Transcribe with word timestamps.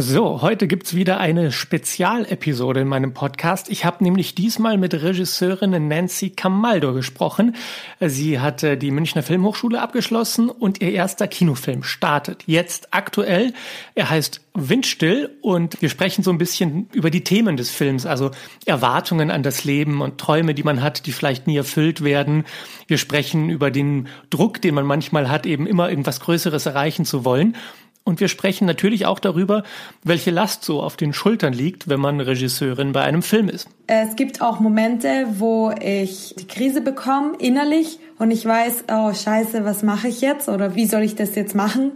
So, 0.00 0.42
heute 0.42 0.68
gibt's 0.68 0.94
wieder 0.94 1.18
eine 1.18 1.50
Spezialepisode 1.50 2.82
in 2.82 2.86
meinem 2.86 3.14
Podcast. 3.14 3.68
Ich 3.68 3.84
habe 3.84 4.04
nämlich 4.04 4.36
diesmal 4.36 4.78
mit 4.78 4.94
Regisseurin 4.94 5.88
Nancy 5.88 6.30
Camaldo 6.30 6.94
gesprochen. 6.94 7.56
Sie 7.98 8.38
hat 8.38 8.62
die 8.62 8.92
Münchner 8.92 9.24
Filmhochschule 9.24 9.82
abgeschlossen 9.82 10.50
und 10.50 10.80
ihr 10.80 10.92
erster 10.92 11.26
Kinofilm 11.26 11.82
startet 11.82 12.44
jetzt 12.46 12.94
aktuell. 12.94 13.52
Er 13.96 14.08
heißt 14.08 14.40
Windstill 14.54 15.36
und 15.42 15.82
wir 15.82 15.88
sprechen 15.88 16.22
so 16.22 16.30
ein 16.30 16.38
bisschen 16.38 16.88
über 16.92 17.10
die 17.10 17.24
Themen 17.24 17.56
des 17.56 17.70
Films, 17.70 18.06
also 18.06 18.30
Erwartungen 18.66 19.32
an 19.32 19.42
das 19.42 19.64
Leben 19.64 20.00
und 20.00 20.18
Träume, 20.18 20.54
die 20.54 20.62
man 20.62 20.80
hat, 20.80 21.06
die 21.06 21.12
vielleicht 21.12 21.48
nie 21.48 21.56
erfüllt 21.56 22.04
werden. 22.04 22.44
Wir 22.86 22.98
sprechen 22.98 23.50
über 23.50 23.72
den 23.72 24.06
Druck, 24.30 24.62
den 24.62 24.76
man 24.76 24.86
manchmal 24.86 25.28
hat, 25.28 25.44
eben 25.44 25.66
immer 25.66 25.90
irgendwas 25.90 26.20
Größeres 26.20 26.66
erreichen 26.66 27.04
zu 27.04 27.24
wollen. 27.24 27.56
Und 28.08 28.20
wir 28.20 28.28
sprechen 28.28 28.64
natürlich 28.64 29.04
auch 29.04 29.18
darüber, 29.18 29.64
welche 30.02 30.30
Last 30.30 30.64
so 30.64 30.80
auf 30.80 30.96
den 30.96 31.12
Schultern 31.12 31.52
liegt, 31.52 31.90
wenn 31.90 32.00
man 32.00 32.20
Regisseurin 32.20 32.92
bei 32.92 33.02
einem 33.02 33.20
Film 33.20 33.50
ist. 33.50 33.68
Es 33.86 34.16
gibt 34.16 34.40
auch 34.40 34.60
Momente, 34.60 35.26
wo 35.36 35.74
ich 35.78 36.34
die 36.38 36.46
Krise 36.46 36.80
bekomme, 36.80 37.34
innerlich, 37.38 37.98
und 38.18 38.30
ich 38.30 38.46
weiß, 38.46 38.84
oh 38.90 39.12
scheiße, 39.12 39.66
was 39.66 39.82
mache 39.82 40.08
ich 40.08 40.22
jetzt 40.22 40.48
oder 40.48 40.74
wie 40.74 40.86
soll 40.86 41.02
ich 41.02 41.16
das 41.16 41.34
jetzt 41.34 41.54
machen? 41.54 41.92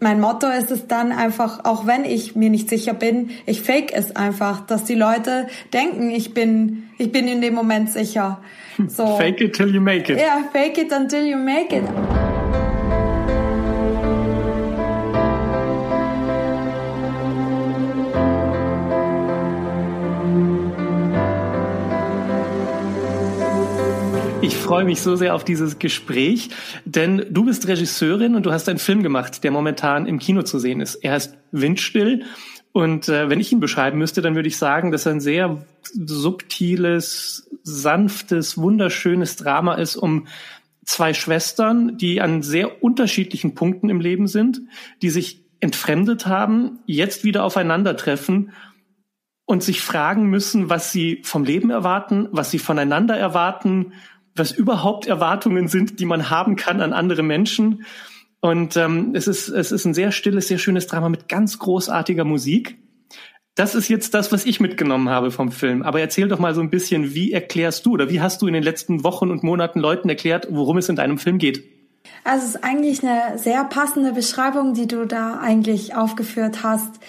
Mein 0.00 0.20
Motto 0.20 0.48
ist 0.48 0.70
es 0.70 0.86
dann 0.86 1.12
einfach, 1.12 1.64
auch 1.64 1.86
wenn 1.86 2.04
ich 2.04 2.36
mir 2.36 2.50
nicht 2.50 2.68
sicher 2.68 2.92
bin, 2.92 3.30
ich 3.46 3.62
fake 3.62 3.90
es 3.94 4.14
einfach, 4.14 4.66
dass 4.66 4.84
die 4.84 4.94
Leute 4.94 5.46
denken, 5.72 6.10
ich 6.10 6.34
bin, 6.34 6.90
ich 6.98 7.10
bin 7.10 7.26
in 7.26 7.40
dem 7.40 7.54
Moment 7.54 7.90
sicher. 7.90 8.42
So. 8.88 9.16
Fake 9.16 9.40
it 9.40 9.56
till 9.56 9.74
you 9.74 9.80
make 9.80 10.12
it. 10.12 10.20
Ja, 10.20 10.40
fake 10.52 10.76
it 10.76 10.92
until 10.92 11.24
you 11.24 11.38
make 11.38 11.74
it. 11.74 11.84
Freue 24.64 24.84
mich 24.84 25.02
so 25.02 25.14
sehr 25.14 25.34
auf 25.34 25.44
dieses 25.44 25.78
Gespräch, 25.78 26.48
denn 26.84 27.26
du 27.30 27.44
bist 27.44 27.68
Regisseurin 27.68 28.34
und 28.34 28.46
du 28.46 28.52
hast 28.52 28.68
einen 28.68 28.78
Film 28.78 29.02
gemacht, 29.02 29.44
der 29.44 29.50
momentan 29.50 30.06
im 30.06 30.18
Kino 30.18 30.42
zu 30.42 30.58
sehen 30.58 30.80
ist. 30.80 30.96
Er 30.96 31.12
heißt 31.12 31.36
Windstill 31.52 32.24
und 32.72 33.08
äh, 33.08 33.28
wenn 33.28 33.40
ich 33.40 33.52
ihn 33.52 33.60
beschreiben 33.60 33.98
müsste, 33.98 34.22
dann 34.22 34.34
würde 34.34 34.48
ich 34.48 34.56
sagen, 34.56 34.90
dass 34.90 35.06
er 35.06 35.12
ein 35.12 35.20
sehr 35.20 35.64
subtiles, 35.82 37.48
sanftes, 37.62 38.56
wunderschönes 38.56 39.36
Drama 39.36 39.74
ist 39.74 39.96
um 39.96 40.26
zwei 40.84 41.14
Schwestern, 41.14 41.98
die 41.98 42.20
an 42.20 42.42
sehr 42.42 42.82
unterschiedlichen 42.82 43.54
Punkten 43.54 43.90
im 43.90 44.00
Leben 44.00 44.26
sind, 44.26 44.62
die 45.02 45.10
sich 45.10 45.44
entfremdet 45.60 46.26
haben, 46.26 46.80
jetzt 46.86 47.22
wieder 47.22 47.44
aufeinandertreffen 47.44 48.52
und 49.46 49.62
sich 49.62 49.82
fragen 49.82 50.26
müssen, 50.30 50.70
was 50.70 50.90
sie 50.90 51.20
vom 51.22 51.44
Leben 51.44 51.70
erwarten, 51.70 52.28
was 52.32 52.50
sie 52.50 52.58
voneinander 52.58 53.16
erwarten 53.16 53.92
was 54.34 54.52
überhaupt 54.52 55.06
Erwartungen 55.06 55.68
sind, 55.68 56.00
die 56.00 56.06
man 56.06 56.30
haben 56.30 56.56
kann 56.56 56.80
an 56.80 56.92
andere 56.92 57.22
Menschen. 57.22 57.84
Und 58.40 58.76
ähm, 58.76 59.12
es, 59.14 59.26
ist, 59.26 59.48
es 59.48 59.72
ist 59.72 59.84
ein 59.84 59.94
sehr 59.94 60.12
stilles, 60.12 60.48
sehr 60.48 60.58
schönes 60.58 60.86
Drama 60.86 61.08
mit 61.08 61.28
ganz 61.28 61.58
großartiger 61.58 62.24
Musik. 62.24 62.76
Das 63.54 63.76
ist 63.76 63.88
jetzt 63.88 64.14
das, 64.14 64.32
was 64.32 64.46
ich 64.46 64.58
mitgenommen 64.58 65.08
habe 65.08 65.30
vom 65.30 65.52
Film. 65.52 65.82
Aber 65.82 66.00
erzähl 66.00 66.28
doch 66.28 66.40
mal 66.40 66.54
so 66.54 66.60
ein 66.60 66.70
bisschen, 66.70 67.14
wie 67.14 67.32
erklärst 67.32 67.86
du 67.86 67.92
oder 67.92 68.10
wie 68.10 68.20
hast 68.20 68.42
du 68.42 68.48
in 68.48 68.54
den 68.54 68.64
letzten 68.64 69.04
Wochen 69.04 69.30
und 69.30 69.44
Monaten 69.44 69.78
Leuten 69.78 70.08
erklärt, 70.08 70.48
worum 70.50 70.76
es 70.76 70.88
in 70.88 70.96
deinem 70.96 71.18
Film 71.18 71.38
geht? 71.38 71.62
Also 72.24 72.46
es 72.46 72.54
ist 72.56 72.64
eigentlich 72.64 73.02
eine 73.02 73.38
sehr 73.38 73.64
passende 73.64 74.12
Beschreibung, 74.12 74.74
die 74.74 74.88
du 74.88 75.06
da 75.06 75.38
eigentlich 75.38 75.94
aufgeführt 75.94 76.64
hast. 76.64 77.00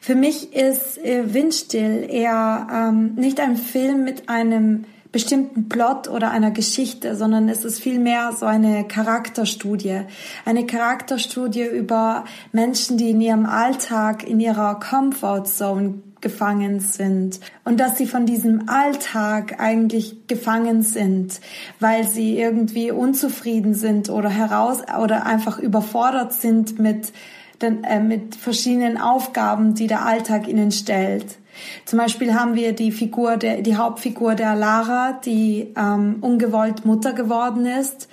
Für 0.00 0.14
mich 0.14 0.52
ist 0.52 0.98
äh, 0.98 1.34
Windstill 1.34 2.06
eher 2.08 2.66
ähm, 2.72 3.14
nicht 3.14 3.40
ein 3.40 3.56
Film 3.56 4.04
mit 4.04 4.28
einem 4.28 4.84
bestimmten 5.16 5.70
Plot 5.70 6.08
oder 6.08 6.30
einer 6.30 6.50
Geschichte, 6.50 7.16
sondern 7.16 7.48
es 7.48 7.64
ist 7.64 7.80
vielmehr 7.80 8.32
so 8.38 8.44
eine 8.44 8.84
Charakterstudie. 8.84 10.02
Eine 10.44 10.66
Charakterstudie 10.66 11.64
über 11.64 12.26
Menschen, 12.52 12.98
die 12.98 13.12
in 13.12 13.22
ihrem 13.22 13.46
Alltag, 13.46 14.28
in 14.28 14.40
ihrer 14.40 14.78
Comfortzone 14.78 16.02
gefangen 16.20 16.80
sind 16.80 17.40
und 17.64 17.80
dass 17.80 17.96
sie 17.96 18.06
von 18.06 18.26
diesem 18.26 18.68
Alltag 18.68 19.58
eigentlich 19.58 20.26
gefangen 20.26 20.82
sind, 20.82 21.40
weil 21.80 22.06
sie 22.06 22.38
irgendwie 22.38 22.90
unzufrieden 22.90 23.72
sind 23.72 24.10
oder 24.10 24.28
heraus 24.28 24.82
oder 25.02 25.24
einfach 25.24 25.58
überfordert 25.58 26.34
sind 26.34 26.78
mit 26.78 27.14
den, 27.62 27.84
äh, 27.84 28.00
mit 28.00 28.36
verschiedenen 28.36 28.98
Aufgaben, 28.98 29.72
die 29.72 29.86
der 29.86 30.04
Alltag 30.04 30.46
ihnen 30.46 30.72
stellt. 30.72 31.38
Zum 31.84 31.98
Beispiel 31.98 32.34
haben 32.34 32.54
wir 32.54 32.72
die 32.72 32.92
Figur, 32.92 33.36
der, 33.36 33.62
die 33.62 33.76
Hauptfigur 33.76 34.34
der 34.34 34.54
Lara, 34.54 35.20
die 35.24 35.72
ähm, 35.76 36.16
ungewollt 36.20 36.84
Mutter 36.84 37.12
geworden 37.12 37.66
ist 37.66 38.08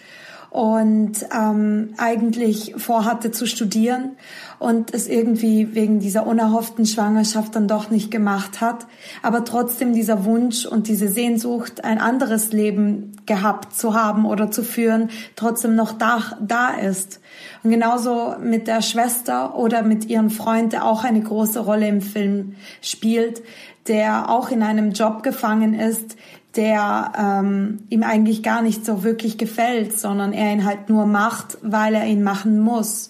und 0.53 1.14
ähm, 1.36 1.96
eigentlich 1.97 2.75
vorhatte 2.78 3.31
zu 3.31 3.47
studieren 3.47 4.12
und 4.59 4.94
es 4.94 5.08
irgendwie 5.08 5.74
wegen 5.74 6.00
dieser 6.00 6.28
unerhofften 6.28 6.86
Schwangerschaft 6.86 7.56
dann 7.56 7.68
doch 7.68 7.90
nicht 7.90 8.12
gemacht 8.12 8.62
hat, 8.62 8.86
aber 9.24 9.46
trotzdem 9.46 9.94
dieser 9.94 10.25
Wunsch 10.25 10.68
und 10.68 10.88
diese 10.88 11.08
Sehnsucht, 11.08 11.84
ein 11.84 11.97
anderes 11.97 12.53
Leben 12.53 13.14
gehabt 13.25 13.74
zu 13.75 13.96
haben 13.96 14.25
oder 14.25 14.52
zu 14.52 14.62
führen, 14.62 15.09
trotzdem 15.36 15.74
noch 15.74 15.91
da, 15.91 16.22
da 16.40 16.70
ist. 16.70 17.20
Und 17.64 17.72
genauso 17.72 18.35
mit 18.40 18.68
der 18.68 18.84
Schwester 18.84 19.58
oder 19.58 19.81
mit 19.81 20.06
ihrem 20.06 20.30
Freund, 20.30 20.72
der 20.72 20.85
auch 20.85 21.03
eine 21.03 21.22
große 21.22 21.62
Rolle 21.62 21.88
im 21.88 22.02
Film 22.02 22.53
spielt, 22.80 23.41
der 23.88 24.30
auch 24.30 24.52
in 24.52 24.62
einem 24.62 24.91
Job 24.91 25.24
gefangen 25.24 25.74
ist, 25.74 26.16
der 26.56 27.14
ähm, 27.18 27.80
ihm 27.90 28.03
eigentlich 28.03 28.44
gar 28.44 28.62
nicht 28.62 28.86
so 28.86 29.03
wirklich 29.03 29.38
gefällt, 29.38 29.97
sondern 29.97 30.34
er 30.34 30.53
ihn 30.53 30.66
halt 30.66 30.90
nur 30.90 31.06
macht, 31.06 31.58
weil 31.62 31.96
er 31.96 32.06
ihn 32.06 32.24
machen 32.24 32.59
muss. 32.59 33.09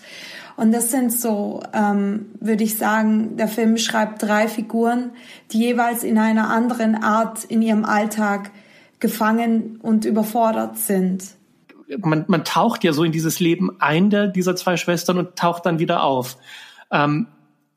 Und 0.56 0.72
das 0.72 0.92
sind 0.92 1.12
so, 1.12 1.62
ähm, 1.74 2.28
würde 2.40 2.64
ich 2.64 2.78
sagen, 2.78 3.38
der 3.38 3.48
Film 3.48 3.78
schreibt 3.78 4.22
drei 4.22 4.48
Figuren, 4.48 5.12
die 5.52 5.60
jeweils 5.60 6.04
in 6.04 6.18
einer 6.18 6.50
anderen 6.50 6.96
Art 6.96 7.44
in 7.44 7.62
ihrem 7.62 7.86
Alltag 7.86 8.52
gefangen 9.00 9.80
und 9.82 10.06
überfordert 10.06 10.78
sind. 10.78 11.24
Man, 11.98 12.26
man 12.28 12.46
taucht 12.46 12.84
ja 12.84 12.94
so 12.94 13.04
in 13.04 13.12
dieses 13.12 13.40
Leben 13.40 13.72
ein 13.80 14.10
der, 14.10 14.28
dieser 14.28 14.56
zwei 14.56 14.78
Schwestern 14.78 15.18
und 15.18 15.36
taucht 15.36 15.66
dann 15.66 15.80
wieder 15.80 16.04
auf. 16.04 16.38
Ähm, 16.92 17.28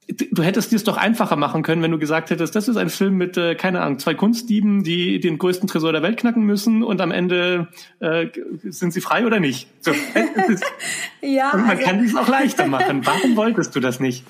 du 0.09 0.43
hättest 0.43 0.71
dir 0.71 0.77
es 0.77 0.85
doch 0.85 0.97
einfacher 0.97 1.37
machen 1.37 1.63
können, 1.63 1.83
wenn 1.83 1.91
du 1.91 1.99
gesagt 1.99 2.31
hättest, 2.31 2.55
das 2.55 2.69
ist 2.69 2.77
ein 2.77 2.91
Film 2.91 3.17
mit, 3.17 3.37
äh, 3.37 3.55
keine 3.57 3.81
Ahnung, 3.81 3.99
zwei 3.99 4.15
Kunstdieben, 4.15 4.85
die 4.85 5.19
den 5.19 5.39
größten 5.39 5.69
Tresor 5.69 5.93
der 5.93 6.03
Welt 6.03 6.19
knacken 6.19 6.45
müssen 6.45 6.83
und 6.83 7.01
am 7.01 7.11
Ende 7.11 7.69
äh, 7.99 8.27
sind 8.65 8.93
sie 8.93 9.01
frei 9.01 9.27
oder 9.27 9.41
nicht. 9.41 9.69
So, 9.81 9.91
ja, 11.23 11.51
und 11.53 11.63
man 11.63 11.71
also, 11.71 11.83
kann 11.83 12.05
es 12.05 12.15
auch 12.15 12.29
leichter 12.29 12.67
machen. 12.69 13.05
Warum 13.05 13.37
wolltest 13.37 13.75
du 13.75 13.81
das 13.81 13.99
nicht? 13.99 14.25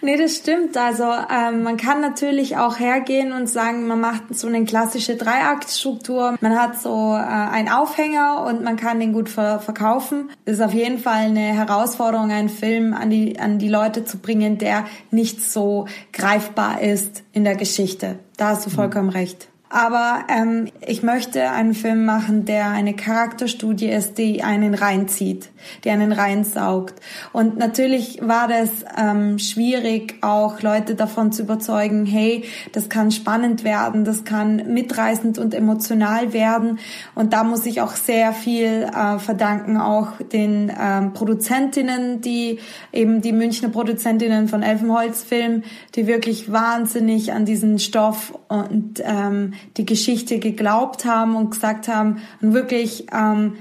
Nee, 0.00 0.16
das 0.16 0.36
stimmt. 0.36 0.76
Also 0.76 1.04
ähm, 1.04 1.62
man 1.62 1.76
kann 1.76 2.00
natürlich 2.00 2.56
auch 2.56 2.78
hergehen 2.78 3.32
und 3.32 3.48
sagen, 3.48 3.88
man 3.88 4.00
macht 4.00 4.36
so 4.36 4.46
eine 4.46 4.64
klassische 4.64 5.16
Dreiaktstruktur. 5.16 6.36
Man 6.40 6.58
hat 6.58 6.80
so 6.80 7.14
äh, 7.14 7.18
einen 7.18 7.68
Aufhänger 7.68 8.44
und 8.48 8.62
man 8.62 8.76
kann 8.76 9.00
den 9.00 9.12
gut 9.12 9.28
ver 9.28 9.58
verkaufen. 9.58 10.30
Das 10.44 10.56
ist 10.56 10.62
auf 10.62 10.74
jeden 10.74 10.98
Fall 10.98 11.26
eine 11.26 11.40
Herausforderung, 11.40 12.30
einen 12.30 12.48
Film 12.48 12.94
an 12.94 13.10
die, 13.10 13.40
an 13.40 13.58
die 13.58 13.68
Leute 13.68 14.04
zu 14.04 14.18
bringen, 14.18 14.58
der 14.58 14.84
nicht 15.16 15.42
so 15.42 15.86
greifbar 16.12 16.80
ist 16.80 17.24
in 17.32 17.42
der 17.42 17.56
Geschichte. 17.56 18.20
Da 18.36 18.50
hast 18.50 18.66
du 18.66 18.70
vollkommen 18.70 19.08
mhm. 19.08 19.16
recht. 19.16 19.48
Aber 19.68 20.24
ähm, 20.28 20.68
ich 20.86 21.02
möchte 21.02 21.50
einen 21.50 21.74
Film 21.74 22.04
machen, 22.04 22.44
der 22.44 22.70
eine 22.70 22.94
Charakterstudie 22.94 23.88
ist, 23.88 24.16
die 24.16 24.44
einen 24.44 24.74
reinzieht, 24.74 25.50
die 25.82 25.90
einen 25.90 26.12
reinsaugt. 26.12 26.94
Und 27.32 27.58
natürlich 27.58 28.20
war 28.22 28.46
das 28.46 28.70
ähm, 28.96 29.40
schwierig, 29.40 30.18
auch 30.20 30.62
Leute 30.62 30.94
davon 30.94 31.32
zu 31.32 31.42
überzeugen, 31.42 32.06
hey, 32.06 32.44
das 32.72 32.88
kann 32.88 33.10
spannend 33.10 33.64
werden, 33.64 34.04
das 34.04 34.22
kann 34.22 34.72
mitreißend 34.72 35.36
und 35.38 35.52
emotional 35.52 36.32
werden. 36.32 36.78
Und 37.16 37.32
da 37.32 37.42
muss 37.42 37.66
ich 37.66 37.80
auch 37.80 37.96
sehr 37.96 38.32
viel 38.32 38.84
äh, 38.84 39.18
verdanken, 39.18 39.78
auch 39.78 40.12
den 40.32 40.72
ähm, 40.80 41.12
Produzentinnen, 41.12 42.20
die 42.20 42.60
eben 42.92 43.20
die 43.20 43.32
Münchner 43.32 43.70
Produzentinnen 43.70 44.46
von 44.46 44.62
Elfenholzfilm, 44.62 45.64
die 45.96 46.06
wirklich 46.06 46.52
wahnsinnig 46.52 47.32
an 47.32 47.44
diesen 47.44 47.80
Stoff 47.80 48.38
und 48.48 49.02
ähm, 49.04 49.54
die 49.76 49.86
Geschichte 49.86 50.38
geglaubt 50.38 51.04
haben 51.04 51.36
und 51.36 51.50
gesagt 51.50 51.88
haben 51.88 52.18
und 52.40 52.54
wirklich 52.54 53.06
ähm, 53.12 53.54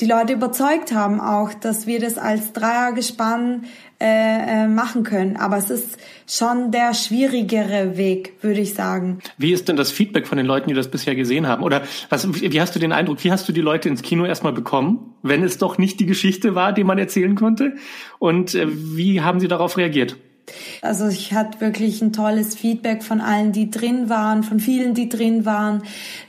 die 0.00 0.06
Leute 0.06 0.32
überzeugt 0.32 0.92
haben 0.92 1.20
auch, 1.20 1.52
dass 1.52 1.86
wir 1.86 2.00
das 2.00 2.16
als 2.16 2.52
Dreiergespann 2.52 3.64
äh, 4.00 4.64
äh, 4.64 4.66
machen 4.66 5.02
können. 5.02 5.36
Aber 5.36 5.58
es 5.58 5.68
ist 5.68 5.98
schon 6.26 6.72
der 6.72 6.94
schwierigere 6.94 7.98
Weg, 7.98 8.34
würde 8.40 8.60
ich 8.60 8.72
sagen. 8.72 9.18
Wie 9.36 9.52
ist 9.52 9.68
denn 9.68 9.76
das 9.76 9.90
Feedback 9.90 10.26
von 10.26 10.38
den 10.38 10.46
Leuten, 10.46 10.68
die 10.68 10.74
das 10.74 10.90
bisher 10.90 11.14
gesehen 11.14 11.46
haben? 11.46 11.62
Oder 11.62 11.82
was, 12.08 12.26
wie 12.32 12.60
hast 12.60 12.74
du 12.74 12.78
den 12.78 12.92
Eindruck, 12.92 13.22
wie 13.24 13.30
hast 13.30 13.46
du 13.46 13.52
die 13.52 13.60
Leute 13.60 13.90
ins 13.90 14.00
Kino 14.00 14.24
erstmal 14.24 14.54
bekommen, 14.54 15.14
wenn 15.22 15.44
es 15.44 15.58
doch 15.58 15.76
nicht 15.76 16.00
die 16.00 16.06
Geschichte 16.06 16.54
war, 16.54 16.72
die 16.72 16.84
man 16.84 16.98
erzählen 16.98 17.34
konnte? 17.34 17.74
Und 18.18 18.54
äh, 18.54 18.66
wie 18.70 19.20
haben 19.20 19.38
sie 19.38 19.48
darauf 19.48 19.76
reagiert? 19.76 20.16
Also 20.82 21.08
ich 21.08 21.32
hatte 21.32 21.60
wirklich 21.60 22.02
ein 22.02 22.12
tolles 22.12 22.54
Feedback 22.54 23.02
von 23.02 23.20
allen, 23.20 23.52
die 23.52 23.70
drin 23.70 24.08
waren, 24.08 24.42
von 24.42 24.60
vielen, 24.60 24.94
die 24.94 25.08
drin 25.08 25.44
waren, 25.44 25.82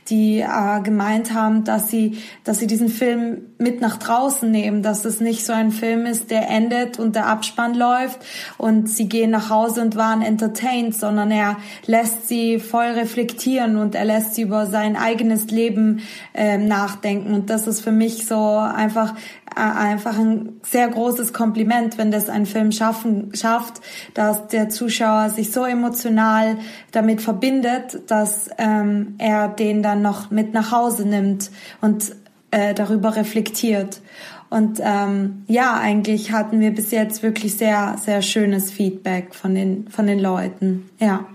die 0.08 0.40
äh, 0.40 0.80
gemeint 0.82 1.32
haben, 1.32 1.64
dass 1.64 1.88
sie, 1.88 2.18
dass 2.44 2.58
sie 2.58 2.66
diesen 2.66 2.88
Film 2.88 3.42
mit 3.58 3.80
nach 3.80 3.96
draußen 3.96 4.50
nehmen, 4.50 4.82
dass 4.82 5.04
es 5.04 5.20
nicht 5.20 5.44
so 5.44 5.52
ein 5.52 5.70
Film 5.70 6.06
ist, 6.06 6.30
der 6.30 6.48
endet 6.48 6.98
und 6.98 7.14
der 7.14 7.26
Abspann 7.26 7.74
läuft 7.74 8.20
und 8.58 8.88
sie 8.88 9.08
gehen 9.08 9.30
nach 9.30 9.48
Hause 9.48 9.80
und 9.80 9.96
waren 9.96 10.22
entertained, 10.22 10.94
sondern 10.94 11.30
er 11.30 11.56
lässt 11.86 12.28
sie 12.28 12.58
voll 12.58 12.86
reflektieren 12.86 13.76
und 13.76 13.94
er 13.94 14.04
lässt 14.04 14.34
sie 14.34 14.42
über 14.42 14.66
sein 14.66 14.96
eigenes 14.96 15.46
Leben 15.50 16.00
äh, 16.34 16.58
nachdenken. 16.58 17.32
Und 17.32 17.50
das 17.50 17.66
ist 17.66 17.80
für 17.80 17.92
mich 17.92 18.26
so 18.26 18.56
einfach 18.56 19.14
äh, 19.56 19.60
einfach 19.60 20.18
ein 20.18 20.60
sehr 20.62 20.88
großes 20.88 21.32
Kompliment, 21.32 21.98
wenn 21.98 22.10
das 22.10 22.28
ein 22.28 22.46
Film 22.46 22.72
schaffen, 22.72 23.34
schafft, 23.34 23.80
dass 24.14 24.48
der 24.48 24.68
Zuschauer 24.68 25.30
sich 25.30 25.52
so 25.52 25.64
emotional 25.64 26.58
damit 26.90 27.20
verbindet, 27.20 28.10
dass 28.10 28.50
ähm, 28.58 29.14
er 29.18 29.48
den 29.48 29.82
dann 29.82 30.02
noch 30.02 30.30
mit 30.30 30.54
nach 30.54 30.72
Hause 30.72 31.06
nimmt 31.06 31.50
und 31.80 32.14
äh, 32.50 32.74
darüber 32.74 33.16
reflektiert. 33.16 34.00
Und 34.50 34.80
ähm, 34.82 35.44
ja, 35.46 35.78
eigentlich 35.80 36.30
hatten 36.30 36.60
wir 36.60 36.72
bis 36.72 36.90
jetzt 36.90 37.22
wirklich 37.22 37.56
sehr, 37.56 37.96
sehr 37.98 38.20
schönes 38.20 38.70
Feedback 38.70 39.34
von 39.34 39.54
den, 39.54 39.88
von 39.88 40.06
den 40.06 40.18
Leuten. 40.18 40.90
Ja. 40.98 41.26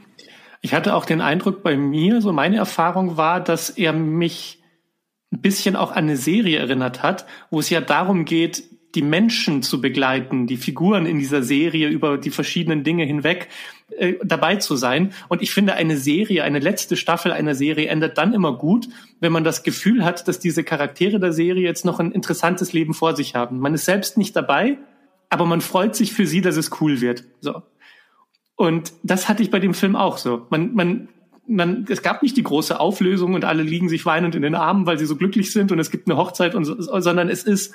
Ich 0.61 0.73
hatte 0.73 0.93
auch 0.93 1.05
den 1.05 1.21
Eindruck 1.21 1.63
bei 1.63 1.75
mir, 1.75 2.21
so 2.21 2.31
meine 2.31 2.57
Erfahrung 2.57 3.17
war, 3.17 3.41
dass 3.41 3.71
er 3.71 3.93
mich 3.93 4.61
ein 5.33 5.41
bisschen 5.41 5.75
auch 5.75 5.91
an 5.91 6.05
eine 6.05 6.17
Serie 6.17 6.59
erinnert 6.59 7.03
hat, 7.03 7.25
wo 7.49 7.59
es 7.59 7.69
ja 7.69 7.81
darum 7.81 8.25
geht, 8.25 8.63
die 8.95 9.01
Menschen 9.01 9.61
zu 9.63 9.81
begleiten, 9.81 10.47
die 10.47 10.57
Figuren 10.57 11.05
in 11.05 11.19
dieser 11.19 11.43
Serie 11.43 11.89
über 11.89 12.17
die 12.17 12.31
verschiedenen 12.31 12.83
Dinge 12.83 13.03
hinweg 13.03 13.49
äh, 13.97 14.15
dabei 14.23 14.55
zu 14.55 14.75
sein. 14.75 15.13
Und 15.27 15.41
ich 15.41 15.51
finde, 15.51 15.73
eine 15.73 15.97
Serie, 15.97 16.43
eine 16.43 16.59
letzte 16.59 16.95
Staffel 16.95 17.31
einer 17.31 17.53
Serie 17.53 17.89
endet 17.89 18.17
dann 18.17 18.33
immer 18.33 18.57
gut, 18.57 18.87
wenn 19.19 19.31
man 19.31 19.43
das 19.43 19.63
Gefühl 19.63 20.05
hat, 20.05 20.27
dass 20.27 20.39
diese 20.39 20.63
Charaktere 20.63 21.19
der 21.19 21.33
Serie 21.33 21.63
jetzt 21.63 21.85
noch 21.85 21.99
ein 21.99 22.11
interessantes 22.11 22.73
Leben 22.73 22.93
vor 22.93 23.15
sich 23.15 23.35
haben. 23.35 23.59
Man 23.59 23.73
ist 23.73 23.85
selbst 23.85 24.17
nicht 24.17 24.35
dabei, 24.35 24.77
aber 25.29 25.45
man 25.45 25.61
freut 25.61 25.95
sich 25.95 26.13
für 26.13 26.25
sie, 26.25 26.41
dass 26.41 26.55
es 26.55 26.81
cool 26.81 27.01
wird. 27.01 27.25
So. 27.41 27.63
Und 28.55 28.93
das 29.03 29.27
hatte 29.27 29.43
ich 29.43 29.51
bei 29.51 29.59
dem 29.59 29.73
Film 29.73 29.95
auch 29.95 30.17
so. 30.17 30.47
Man, 30.49 30.73
man 30.73 31.09
man, 31.47 31.85
es 31.89 32.01
gab 32.01 32.23
nicht 32.23 32.35
die 32.35 32.43
große 32.43 32.79
Auflösung 32.79 33.33
und 33.33 33.45
alle 33.45 33.63
liegen 33.63 33.87
sich 33.89 34.05
weinend 34.05 34.35
in 34.35 34.41
den 34.41 34.55
Armen, 34.55 34.85
weil 34.85 34.99
sie 34.99 35.05
so 35.05 35.15
glücklich 35.15 35.53
sind 35.53 35.71
und 35.71 35.79
es 35.79 35.91
gibt 35.91 36.09
eine 36.09 36.17
Hochzeit 36.17 36.55
und 36.55 36.65
so, 36.65 36.75
sondern 36.99 37.29
es 37.29 37.43
ist, 37.43 37.73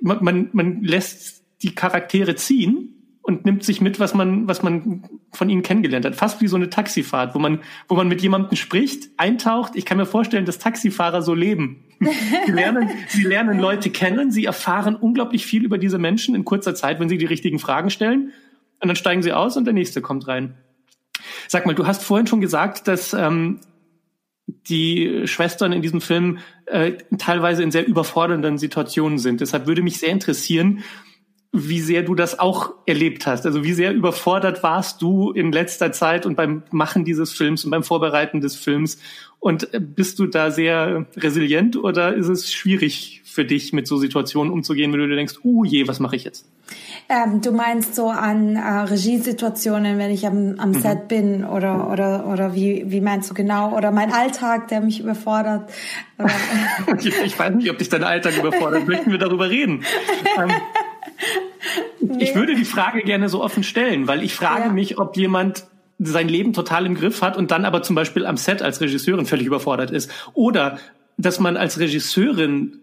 man, 0.00 0.22
man, 0.22 0.48
man 0.52 0.82
lässt 0.82 1.42
die 1.62 1.74
Charaktere 1.74 2.34
ziehen 2.36 2.94
und 3.22 3.44
nimmt 3.44 3.64
sich 3.64 3.80
mit, 3.80 4.00
was 4.00 4.14
man, 4.14 4.48
was 4.48 4.62
man 4.62 5.04
von 5.32 5.48
ihnen 5.48 5.62
kennengelernt 5.62 6.04
hat. 6.04 6.16
Fast 6.16 6.40
wie 6.40 6.48
so 6.48 6.56
eine 6.56 6.70
Taxifahrt, 6.70 7.34
wo 7.34 7.38
man, 7.38 7.60
wo 7.88 7.94
man 7.94 8.08
mit 8.08 8.22
jemandem 8.22 8.56
spricht, 8.56 9.10
eintaucht. 9.18 9.76
Ich 9.76 9.84
kann 9.84 9.98
mir 9.98 10.06
vorstellen, 10.06 10.46
dass 10.46 10.58
Taxifahrer 10.58 11.22
so 11.22 11.34
leben. 11.34 11.84
Sie 12.46 12.52
lernen, 12.52 12.88
sie 13.08 13.22
lernen 13.22 13.60
Leute 13.60 13.90
kennen, 13.90 14.32
sie 14.32 14.46
erfahren 14.46 14.96
unglaublich 14.96 15.44
viel 15.44 15.64
über 15.64 15.76
diese 15.76 15.98
Menschen 15.98 16.34
in 16.34 16.44
kurzer 16.44 16.74
Zeit, 16.74 16.98
wenn 16.98 17.08
sie 17.10 17.18
die 17.18 17.26
richtigen 17.26 17.58
Fragen 17.58 17.90
stellen. 17.90 18.32
Und 18.80 18.88
dann 18.88 18.96
steigen 18.96 19.22
sie 19.22 19.32
aus 19.32 19.56
und 19.56 19.64
der 19.64 19.74
nächste 19.74 20.00
kommt 20.00 20.26
rein. 20.26 20.54
Sag 21.46 21.66
mal, 21.66 21.74
du 21.74 21.86
hast 21.86 22.02
vorhin 22.02 22.26
schon 22.26 22.40
gesagt, 22.40 22.88
dass 22.88 23.12
ähm, 23.12 23.60
die 24.68 25.26
Schwestern 25.26 25.72
in 25.72 25.82
diesem 25.82 26.00
Film 26.00 26.38
äh, 26.66 26.92
teilweise 27.18 27.62
in 27.62 27.70
sehr 27.70 27.86
überfordernden 27.86 28.58
Situationen 28.58 29.18
sind. 29.18 29.40
Deshalb 29.40 29.66
würde 29.66 29.82
mich 29.82 29.98
sehr 29.98 30.10
interessieren, 30.10 30.82
wie 31.52 31.80
sehr 31.80 32.02
du 32.02 32.14
das 32.14 32.38
auch 32.38 32.74
erlebt 32.86 33.26
hast. 33.26 33.44
Also 33.44 33.64
wie 33.64 33.72
sehr 33.72 33.92
überfordert 33.92 34.62
warst 34.62 35.02
du 35.02 35.32
in 35.32 35.50
letzter 35.50 35.90
Zeit 35.90 36.24
und 36.24 36.36
beim 36.36 36.62
Machen 36.70 37.04
dieses 37.04 37.32
Films 37.32 37.64
und 37.64 37.72
beim 37.72 37.82
Vorbereiten 37.82 38.40
des 38.40 38.54
Films? 38.54 38.98
Und 39.40 39.68
bist 39.96 40.18
du 40.18 40.26
da 40.26 40.50
sehr 40.50 41.06
resilient 41.16 41.76
oder 41.76 42.14
ist 42.14 42.28
es 42.28 42.52
schwierig 42.52 43.19
für 43.30 43.44
dich, 43.44 43.72
mit 43.72 43.86
so 43.86 43.96
Situationen 43.96 44.52
umzugehen, 44.52 44.92
wenn 44.92 45.00
du 45.00 45.08
dir 45.08 45.16
denkst, 45.16 45.36
uh 45.44 45.64
je, 45.64 45.86
was 45.86 46.00
mache 46.00 46.16
ich 46.16 46.24
jetzt? 46.24 46.46
Ähm, 47.08 47.40
du 47.40 47.52
meinst 47.52 47.94
so 47.94 48.08
an 48.08 48.56
äh, 48.56 48.60
Regiesituationen, 48.60 49.98
wenn 49.98 50.10
ich 50.10 50.26
am, 50.26 50.56
am 50.58 50.70
mhm. 50.70 50.74
Set 50.74 51.08
bin 51.08 51.44
oder 51.44 51.90
oder 51.90 52.26
oder 52.26 52.54
wie 52.54 52.84
wie 52.86 53.00
meinst 53.00 53.30
du 53.30 53.34
genau 53.34 53.76
oder 53.76 53.90
mein 53.90 54.12
Alltag, 54.12 54.68
der 54.68 54.80
mich 54.80 55.00
überfordert? 55.00 55.70
ich, 56.98 57.18
ich 57.24 57.38
weiß 57.38 57.54
nicht, 57.54 57.70
ob 57.70 57.78
dich 57.78 57.88
dein 57.88 58.04
Alltag 58.04 58.36
überfordert. 58.36 58.86
Möchten 58.86 59.10
wir 59.10 59.18
darüber 59.18 59.50
reden? 59.50 59.84
Ähm, 60.38 60.50
nee. 62.00 62.24
Ich 62.24 62.34
würde 62.34 62.54
die 62.54 62.64
Frage 62.64 63.02
gerne 63.02 63.28
so 63.28 63.42
offen 63.42 63.62
stellen, 63.62 64.06
weil 64.06 64.22
ich 64.22 64.34
frage 64.34 64.66
ja. 64.66 64.72
mich, 64.72 64.98
ob 64.98 65.16
jemand 65.16 65.64
sein 65.98 66.28
Leben 66.28 66.52
total 66.52 66.86
im 66.86 66.94
Griff 66.94 67.22
hat 67.22 67.36
und 67.36 67.50
dann 67.50 67.64
aber 67.64 67.82
zum 67.82 67.94
Beispiel 67.94 68.24
am 68.24 68.36
Set 68.36 68.62
als 68.62 68.80
Regisseurin 68.80 69.26
völlig 69.26 69.46
überfordert 69.46 69.90
ist. 69.90 70.10
Oder 70.32 70.78
dass 71.18 71.40
man 71.40 71.56
als 71.56 71.78
Regisseurin 71.78 72.80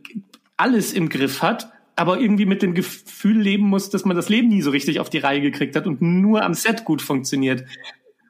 alles 0.57 0.94
im 0.94 1.09
Griff 1.09 1.42
hat, 1.42 1.71
aber 1.95 2.19
irgendwie 2.19 2.45
mit 2.45 2.62
dem 2.62 2.74
Gefühl 2.74 3.39
leben 3.39 3.68
muss, 3.68 3.89
dass 3.89 4.06
man 4.06 4.15
das 4.15 4.30
Leben 4.30 4.50
nie 4.50 4.62
so 4.62 4.71
richtig 4.71 5.00
auf 5.00 5.09
die 5.09 5.18
Reihe 5.18 5.42
gekriegt 5.42 5.75
hat 5.75 5.88
und 5.88 6.01
nur 6.01 6.44
am 6.44 6.54
Set 6.54 6.86
gut 6.86 7.01
funktioniert. 7.01 7.63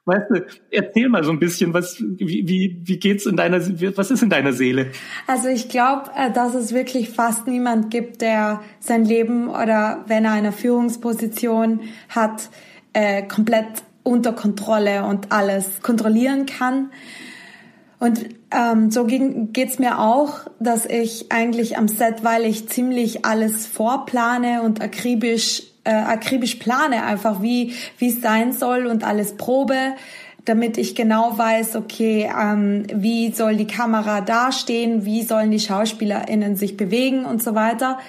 Weißt 0.06 0.30
du, 0.30 0.46
erzähl 0.72 1.10
mal 1.10 1.26
so 1.26 1.32
ein 1.32 1.40
bisschen, 1.40 1.74
was, 1.74 2.00
wie, 2.00 2.48
wie, 2.48 2.80
wie 2.82 2.98
geht's 2.98 3.26
in 3.26 3.36
deiner, 3.36 3.60
was 3.98 4.10
ist 4.10 4.24
in 4.24 4.30
deiner 4.30 4.54
Seele? 4.54 4.92
Also 5.28 5.50
ich 5.50 5.68
glaube, 5.68 6.12
äh, 6.16 6.32
dass 6.32 6.56
es 6.56 6.74
wirklich 6.74 7.10
fast 7.10 7.46
niemand 7.46 7.92
gibt, 7.92 8.22
der 8.22 8.62
sein 8.80 9.04
Leben 9.04 9.50
oder 9.50 10.06
wenn 10.08 10.24
er 10.24 10.32
eine 10.32 10.54
Führungsposition 10.54 11.82
hat, 12.08 12.50
äh, 12.94 13.24
komplett 13.24 13.84
unter 14.04 14.32
Kontrolle 14.32 15.04
und 15.04 15.34
alles 15.34 15.82
kontrollieren 15.82 16.46
kann. 16.46 16.92
Und 18.00 18.30
ähm, 18.52 18.92
so 18.92 19.06
geht's 19.06 19.80
mir 19.80 20.00
auch, 20.00 20.40
dass 20.60 20.86
ich 20.86 21.32
eigentlich 21.32 21.78
am 21.78 21.88
Set, 21.88 22.24
weil 22.24 22.46
ich 22.46 22.70
ziemlich 22.70 23.26
alles 23.26 23.66
vorplane 23.66 24.62
und 24.62 24.82
akribisch, 24.82 25.64
äh, 25.84 25.92
akribisch 25.92 26.56
plane, 26.56 27.04
einfach 27.04 27.42
wie 27.42 27.74
wie 27.98 28.10
es 28.10 28.22
sein 28.22 28.54
soll 28.54 28.86
und 28.86 29.04
alles 29.04 29.36
probe, 29.36 29.96
damit 30.46 30.78
ich 30.78 30.96
genau 30.96 31.38
weiß, 31.38 31.76
okay, 31.76 32.32
ähm, 32.40 32.86
wie 32.94 33.32
soll 33.32 33.58
die 33.58 33.68
Kamera 33.68 34.22
dastehen, 34.22 35.04
wie 35.04 35.24
sollen 35.24 35.52
die 35.52 35.60
SchauspielerInnen 35.60 36.56
sich 36.56 36.78
bewegen 36.78 37.26
und 37.26 37.44
so 37.44 37.54
weiter. 37.54 38.00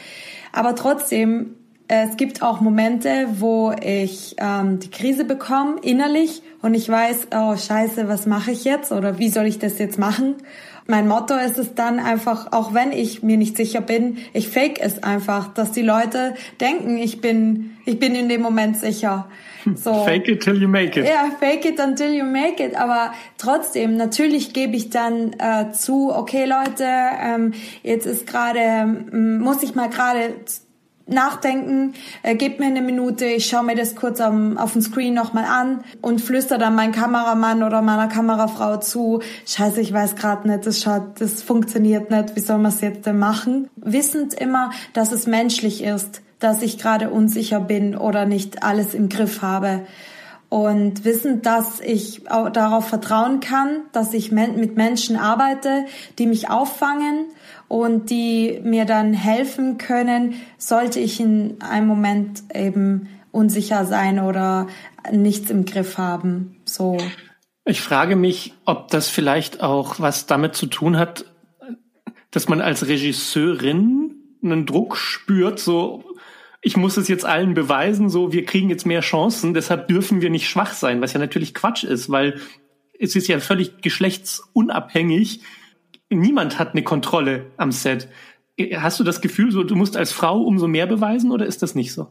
Aber 0.52 0.76
trotzdem 0.76 1.56
es 1.88 2.18
gibt 2.18 2.42
auch 2.42 2.60
Momente, 2.60 3.26
wo 3.38 3.72
ich 3.82 4.36
ähm, 4.38 4.78
die 4.78 4.90
Krise 4.90 5.24
bekomme 5.24 5.76
innerlich 5.82 6.42
und 6.60 6.74
ich 6.74 6.88
weiß, 6.88 7.28
oh 7.34 7.56
scheiße, 7.56 8.08
was 8.08 8.26
mache 8.26 8.50
ich 8.50 8.64
jetzt 8.64 8.92
oder 8.92 9.18
wie 9.18 9.30
soll 9.30 9.46
ich 9.46 9.58
das 9.58 9.78
jetzt 9.78 9.98
machen? 9.98 10.36
Mein 10.86 11.08
Motto 11.08 11.34
ist 11.34 11.58
es 11.58 11.74
dann 11.74 11.98
einfach, 11.98 12.52
auch 12.52 12.72
wenn 12.72 12.92
ich 12.92 13.22
mir 13.22 13.36
nicht 13.36 13.56
sicher 13.56 13.80
bin, 13.80 14.18
ich 14.32 14.48
fake 14.48 14.80
es 14.80 15.02
einfach, 15.02 15.52
dass 15.52 15.72
die 15.72 15.82
Leute 15.82 16.34
denken, 16.60 16.98
ich 16.98 17.20
bin, 17.20 17.76
ich 17.84 17.98
bin 17.98 18.14
in 18.14 18.28
dem 18.28 18.42
Moment 18.42 18.76
sicher. 18.76 19.28
So. 19.74 20.04
Fake 20.04 20.28
it 20.28 20.42
till 20.42 20.60
you 20.60 20.68
make 20.68 20.98
it. 20.98 21.06
Ja, 21.06 21.30
fake 21.38 21.66
it 21.66 21.78
until 21.78 22.12
you 22.12 22.24
make 22.24 22.62
it. 22.62 22.74
Aber 22.74 23.12
trotzdem, 23.36 23.96
natürlich 23.96 24.54
gebe 24.54 24.76
ich 24.76 24.88
dann 24.88 25.34
äh, 25.38 25.72
zu, 25.72 26.10
okay 26.14 26.46
Leute, 26.46 26.86
ähm, 26.86 27.52
jetzt 27.82 28.06
ist 28.06 28.26
gerade, 28.26 28.60
ähm, 28.60 29.40
muss 29.40 29.62
ich 29.62 29.74
mal 29.74 29.90
gerade 29.90 30.34
nachdenken, 31.08 31.94
äh, 32.22 32.34
gebt 32.34 32.60
mir 32.60 32.66
eine 32.66 32.82
Minute, 32.82 33.24
ich 33.24 33.46
schaue 33.46 33.64
mir 33.64 33.74
das 33.74 33.96
kurz 33.96 34.20
am, 34.20 34.58
auf 34.58 34.72
dem 34.72 34.82
Screen 34.82 35.14
nochmal 35.14 35.44
an 35.44 35.84
und 36.00 36.20
flüster 36.20 36.58
dann 36.58 36.74
meinem 36.74 36.92
Kameramann 36.92 37.62
oder 37.62 37.82
meiner 37.82 38.08
Kamerafrau 38.08 38.78
zu, 38.78 39.20
scheiße, 39.46 39.80
ich 39.80 39.92
weiß 39.92 40.16
gerade 40.16 40.48
nicht, 40.48 40.66
das 40.66 40.80
schaut, 40.80 41.20
das 41.20 41.42
funktioniert 41.42 42.10
nicht, 42.10 42.36
wie 42.36 42.40
soll 42.40 42.58
man 42.58 42.72
es 42.72 42.80
jetzt 42.80 43.06
denn 43.06 43.18
machen? 43.18 43.68
Wissend 43.76 44.34
immer, 44.34 44.70
dass 44.92 45.12
es 45.12 45.26
menschlich 45.26 45.82
ist, 45.82 46.22
dass 46.38 46.62
ich 46.62 46.78
gerade 46.78 47.10
unsicher 47.10 47.60
bin 47.60 47.96
oder 47.96 48.26
nicht 48.26 48.62
alles 48.62 48.94
im 48.94 49.08
Griff 49.08 49.42
habe. 49.42 49.86
Und 50.50 51.04
wissend, 51.04 51.44
dass 51.44 51.78
ich 51.80 52.30
auch 52.30 52.48
darauf 52.48 52.88
vertrauen 52.88 53.40
kann, 53.40 53.82
dass 53.92 54.14
ich 54.14 54.32
mit 54.32 54.76
Menschen 54.76 55.16
arbeite, 55.16 55.84
die 56.18 56.26
mich 56.26 56.48
auffangen 56.48 57.26
und 57.68 58.10
die 58.10 58.60
mir 58.64 58.86
dann 58.86 59.12
helfen 59.12 59.78
können, 59.78 60.34
sollte 60.56 60.98
ich 61.00 61.20
in 61.20 61.60
einem 61.60 61.86
Moment 61.86 62.42
eben 62.54 63.08
unsicher 63.30 63.84
sein 63.84 64.18
oder 64.18 64.66
nichts 65.12 65.50
im 65.50 65.64
Griff 65.64 65.98
haben. 65.98 66.56
So. 66.64 66.96
Ich 67.64 67.82
frage 67.82 68.16
mich, 68.16 68.54
ob 68.64 68.88
das 68.88 69.08
vielleicht 69.08 69.62
auch 69.62 70.00
was 70.00 70.26
damit 70.26 70.54
zu 70.54 70.66
tun 70.66 70.96
hat, 70.96 71.26
dass 72.30 72.48
man 72.48 72.60
als 72.60 72.88
Regisseurin 72.88 74.14
einen 74.42 74.66
Druck 74.66 74.96
spürt, 74.96 75.58
so 75.58 76.04
ich 76.60 76.76
muss 76.76 76.96
es 76.96 77.08
jetzt 77.08 77.24
allen 77.24 77.54
beweisen, 77.54 78.08
so 78.08 78.32
wir 78.32 78.44
kriegen 78.44 78.68
jetzt 78.68 78.86
mehr 78.86 79.00
Chancen, 79.00 79.54
deshalb 79.54 79.88
dürfen 79.88 80.20
wir 80.20 80.30
nicht 80.30 80.48
schwach 80.48 80.72
sein, 80.72 81.00
was 81.00 81.12
ja 81.12 81.20
natürlich 81.20 81.54
Quatsch 81.54 81.84
ist, 81.84 82.10
weil 82.10 82.40
es 82.98 83.14
ist 83.14 83.28
ja 83.28 83.38
völlig 83.38 83.80
geschlechtsunabhängig, 83.80 85.42
niemand 86.10 86.58
hat 86.58 86.72
eine 86.72 86.82
Kontrolle 86.82 87.46
am 87.56 87.72
Set. 87.72 88.08
Hast 88.76 88.98
du 88.98 89.04
das 89.04 89.20
Gefühl, 89.20 89.52
so, 89.52 89.62
du 89.62 89.76
musst 89.76 89.96
als 89.96 90.12
Frau 90.12 90.42
umso 90.42 90.66
mehr 90.66 90.86
beweisen 90.86 91.30
oder 91.30 91.46
ist 91.46 91.62
das 91.62 91.74
nicht 91.74 91.92
so? 91.92 92.08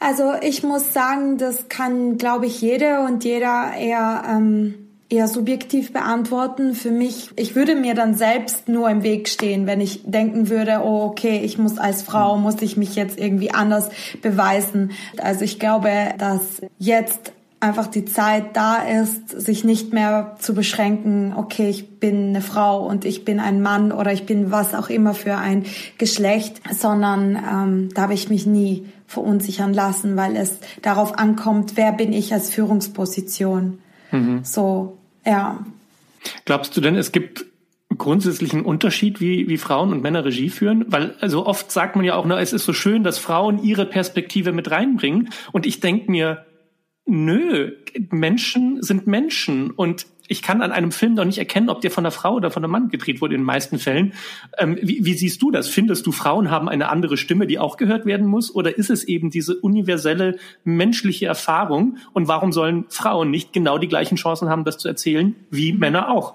Also 0.00 0.32
ich 0.42 0.62
muss 0.62 0.94
sagen, 0.94 1.36
das 1.36 1.68
kann, 1.68 2.16
glaube 2.16 2.46
ich, 2.46 2.62
jeder 2.62 3.04
und 3.04 3.22
jeder 3.22 3.74
eher 3.76 4.22
ähm, 4.26 4.90
eher 5.10 5.28
subjektiv 5.28 5.92
beantworten. 5.92 6.74
Für 6.74 6.92
mich, 6.92 7.30
ich 7.36 7.56
würde 7.56 7.74
mir 7.74 7.94
dann 7.94 8.14
selbst 8.14 8.68
nur 8.68 8.88
im 8.88 9.02
Weg 9.02 9.28
stehen, 9.28 9.66
wenn 9.66 9.80
ich 9.80 10.02
denken 10.04 10.48
würde, 10.48 10.80
oh 10.84 11.02
okay, 11.02 11.40
ich 11.44 11.58
muss 11.58 11.78
als 11.78 12.02
Frau, 12.02 12.38
muss 12.38 12.62
ich 12.62 12.76
mich 12.76 12.94
jetzt 12.94 13.18
irgendwie 13.18 13.50
anders 13.50 13.90
beweisen. 14.22 14.92
Also 15.18 15.44
ich 15.44 15.58
glaube, 15.58 15.90
dass 16.18 16.62
jetzt 16.78 17.32
einfach 17.60 17.86
die 17.86 18.06
Zeit 18.06 18.56
da 18.56 18.76
ist, 18.76 19.28
sich 19.38 19.64
nicht 19.64 19.92
mehr 19.92 20.36
zu 20.38 20.54
beschränken, 20.54 21.34
okay, 21.36 21.68
ich 21.68 21.98
bin 22.00 22.30
eine 22.30 22.40
Frau 22.40 22.86
und 22.86 23.04
ich 23.04 23.24
bin 23.26 23.38
ein 23.38 23.60
Mann 23.60 23.92
oder 23.92 24.12
ich 24.12 24.24
bin 24.24 24.50
was 24.50 24.74
auch 24.74 24.88
immer 24.88 25.12
für 25.12 25.36
ein 25.36 25.64
Geschlecht, 25.98 26.60
sondern 26.72 27.36
ähm, 27.36 27.88
da 27.94 28.02
habe 28.02 28.14
ich 28.14 28.30
mich 28.30 28.46
nie 28.46 28.86
verunsichern 29.06 29.74
lassen, 29.74 30.16
weil 30.16 30.36
es 30.36 30.58
darauf 30.80 31.18
ankommt, 31.18 31.76
wer 31.76 31.92
bin 31.92 32.12
ich 32.12 32.32
als 32.32 32.50
Führungsposition. 32.50 33.78
Mhm. 34.10 34.40
So, 34.42 34.96
ja. 35.26 35.58
Glaubst 36.46 36.76
du 36.76 36.80
denn, 36.80 36.96
es 36.96 37.12
gibt 37.12 37.44
grundsätzlichen 37.98 38.64
Unterschied, 38.64 39.20
wie, 39.20 39.48
wie 39.48 39.58
Frauen 39.58 39.92
und 39.92 40.02
Männer 40.02 40.24
Regie 40.24 40.48
führen? 40.48 40.86
Weil 40.88 41.14
also 41.20 41.44
oft 41.44 41.70
sagt 41.70 41.96
man 41.96 42.04
ja 42.04 42.14
auch, 42.14 42.24
na, 42.24 42.40
es 42.40 42.52
ist 42.52 42.64
so 42.64 42.72
schön, 42.72 43.04
dass 43.04 43.18
Frauen 43.18 43.62
ihre 43.62 43.84
Perspektive 43.84 44.52
mit 44.52 44.70
reinbringen. 44.70 45.30
Und 45.52 45.66
ich 45.66 45.80
denke 45.80 46.10
mir, 46.10 46.46
nö, 47.10 47.72
Menschen 48.10 48.82
sind 48.82 49.06
Menschen 49.06 49.70
und 49.70 50.06
ich 50.30 50.42
kann 50.42 50.62
an 50.62 50.70
einem 50.70 50.92
Film 50.92 51.16
doch 51.16 51.24
nicht 51.24 51.38
erkennen, 51.38 51.68
ob 51.68 51.80
der 51.80 51.90
von 51.90 52.06
einer 52.06 52.12
Frau 52.12 52.34
oder 52.34 52.52
von 52.52 52.62
einem 52.62 52.70
Mann 52.70 52.88
gedreht 52.88 53.20
wurde 53.20 53.34
in 53.34 53.40
den 53.40 53.46
meisten 53.46 53.80
Fällen. 53.80 54.12
Ähm, 54.58 54.78
wie, 54.80 55.04
wie 55.04 55.14
siehst 55.14 55.42
du 55.42 55.50
das? 55.50 55.68
Findest 55.68 56.06
du, 56.06 56.12
Frauen 56.12 56.52
haben 56.52 56.68
eine 56.68 56.88
andere 56.88 57.16
Stimme, 57.16 57.48
die 57.48 57.58
auch 57.58 57.76
gehört 57.76 58.06
werden 58.06 58.28
muss? 58.28 58.54
Oder 58.54 58.78
ist 58.78 58.90
es 58.90 59.02
eben 59.02 59.30
diese 59.30 59.56
universelle 59.56 60.38
menschliche 60.62 61.26
Erfahrung? 61.26 61.96
Und 62.12 62.28
warum 62.28 62.52
sollen 62.52 62.84
Frauen 62.90 63.32
nicht 63.32 63.52
genau 63.52 63.78
die 63.78 63.88
gleichen 63.88 64.14
Chancen 64.14 64.48
haben, 64.48 64.62
das 64.64 64.78
zu 64.78 64.86
erzählen, 64.86 65.34
wie 65.50 65.72
Männer 65.72 66.08
auch? 66.12 66.34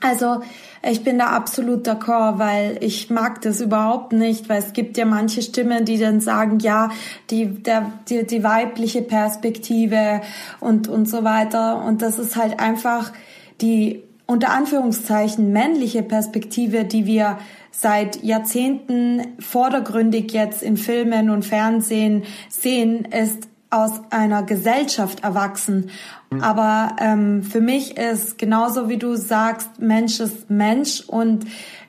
Also 0.00 0.42
ich 0.90 1.02
bin 1.02 1.18
da 1.18 1.28
absolut 1.28 1.86
d'accord, 1.86 2.38
weil 2.38 2.78
ich 2.80 3.08
mag 3.10 3.40
das 3.42 3.60
überhaupt 3.60 4.12
nicht, 4.12 4.48
weil 4.48 4.58
es 4.58 4.72
gibt 4.72 4.96
ja 4.96 5.04
manche 5.04 5.42
Stimmen, 5.42 5.84
die 5.84 5.98
dann 5.98 6.20
sagen, 6.20 6.58
ja, 6.58 6.90
die, 7.30 7.46
der, 7.46 7.92
die, 8.08 8.26
die 8.26 8.44
weibliche 8.44 9.02
Perspektive 9.02 10.20
und, 10.60 10.88
und 10.88 11.08
so 11.08 11.24
weiter. 11.24 11.82
Und 11.84 12.02
das 12.02 12.18
ist 12.18 12.36
halt 12.36 12.60
einfach 12.60 13.12
die 13.60 14.02
unter 14.26 14.50
Anführungszeichen 14.50 15.52
männliche 15.52 16.02
Perspektive, 16.02 16.84
die 16.84 17.06
wir 17.06 17.38
seit 17.70 18.22
Jahrzehnten 18.22 19.22
vordergründig 19.38 20.32
jetzt 20.32 20.62
in 20.62 20.76
Filmen 20.76 21.28
und 21.28 21.44
Fernsehen 21.44 22.22
sehen, 22.48 23.06
ist 23.06 23.48
aus 23.74 23.92
einer 24.10 24.42
Gesellschaft 24.42 25.24
erwachsen. 25.24 25.90
Mhm. 26.30 26.40
Aber 26.42 26.96
ähm, 27.00 27.42
für 27.42 27.60
mich 27.60 27.96
ist 27.96 28.38
genauso 28.38 28.88
wie 28.88 28.98
du 28.98 29.16
sagst, 29.16 29.80
Mensch 29.80 30.20
ist 30.20 30.48
Mensch 30.50 31.02
und 31.06 31.46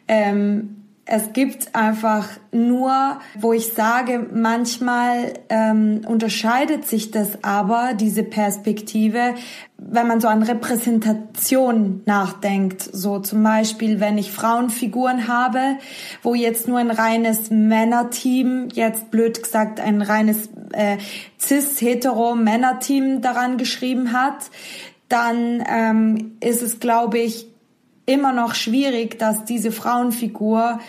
ähm, 0.08 0.85
es 1.07 1.33
gibt 1.33 1.75
einfach 1.75 2.27
nur, 2.51 3.19
wo 3.38 3.53
ich 3.53 3.74
sage, 3.74 4.25
manchmal 4.33 5.33
ähm, 5.50 6.01
unterscheidet 6.07 6.88
sich 6.88 7.12
das 7.12 7.43
aber, 7.43 7.93
diese 7.93 8.24
Perspektive, 8.24 9.35
wenn 9.77 10.07
man 10.07 10.19
so 10.19 10.27
an 10.27 10.41
Repräsentation 10.41 12.01
nachdenkt. 12.05 12.81
So 12.81 13.19
zum 13.19 13.43
Beispiel, 13.43 14.00
wenn 14.00 14.17
ich 14.17 14.31
Frauenfiguren 14.31 15.27
habe, 15.27 15.77
wo 16.24 16.33
jetzt 16.33 16.67
nur 16.67 16.79
ein 16.79 16.89
reines 16.89 17.51
Männerteam, 17.51 18.69
jetzt 18.74 19.12
blöd 19.12 19.43
gesagt 19.43 19.79
ein 19.79 20.01
reines 20.01 20.50
äh, 20.74 20.97
cis-hetero-Männerteam 21.39 23.21
daran 23.21 23.57
geschrieben 23.57 24.12
hat, 24.12 24.50
dann 25.07 25.63
ähm, 25.69 26.38
ist 26.39 26.63
es, 26.63 26.79
glaube 26.79 27.19
ich, 27.19 27.45
immer 28.05 28.33
noch 28.33 28.55
schwierig, 28.55 29.17
dass 29.19 29.45
diese 29.45 29.71
Frauenfigur 29.71 30.79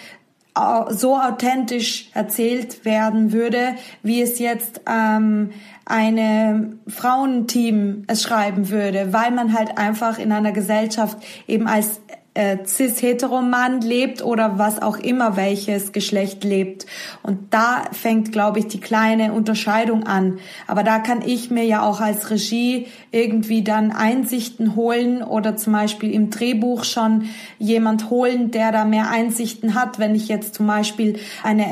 so 0.88 1.16
authentisch 1.16 2.08
erzählt 2.14 2.84
werden 2.86 3.32
würde, 3.32 3.74
wie 4.02 4.22
es 4.22 4.38
jetzt 4.38 4.80
ähm, 4.86 5.50
eine 5.84 6.78
Frauenteam 6.88 8.04
es 8.06 8.22
schreiben 8.22 8.70
würde, 8.70 9.12
weil 9.12 9.32
man 9.32 9.52
halt 9.52 9.76
einfach 9.76 10.18
in 10.18 10.32
einer 10.32 10.52
Gesellschaft 10.52 11.18
eben 11.46 11.66
als 11.66 12.00
äh, 12.36 12.58
cis-hetero-Mann 12.64 13.80
lebt 13.80 14.22
oder 14.22 14.58
was 14.58 14.80
auch 14.82 14.98
immer 14.98 15.36
welches 15.36 15.92
Geschlecht 15.92 16.44
lebt. 16.44 16.86
Und 17.22 17.52
da 17.54 17.84
fängt, 17.92 18.32
glaube 18.32 18.58
ich, 18.58 18.68
die 18.68 18.80
kleine 18.80 19.32
Unterscheidung 19.32 20.04
an. 20.04 20.38
Aber 20.66 20.82
da 20.82 20.98
kann 20.98 21.22
ich 21.24 21.50
mir 21.50 21.64
ja 21.64 21.82
auch 21.82 22.00
als 22.00 22.30
Regie 22.30 22.86
irgendwie 23.10 23.62
dann 23.62 23.90
Einsichten 23.90 24.76
holen 24.76 25.22
oder 25.22 25.56
zum 25.56 25.72
Beispiel 25.72 26.12
im 26.12 26.30
Drehbuch 26.30 26.84
schon 26.84 27.28
jemand 27.58 28.10
holen, 28.10 28.50
der 28.50 28.72
da 28.72 28.84
mehr 28.84 29.10
Einsichten 29.10 29.74
hat. 29.74 29.98
Wenn 29.98 30.14
ich 30.14 30.28
jetzt 30.28 30.54
zum 30.54 30.66
Beispiel 30.66 31.18
eine 31.42 31.66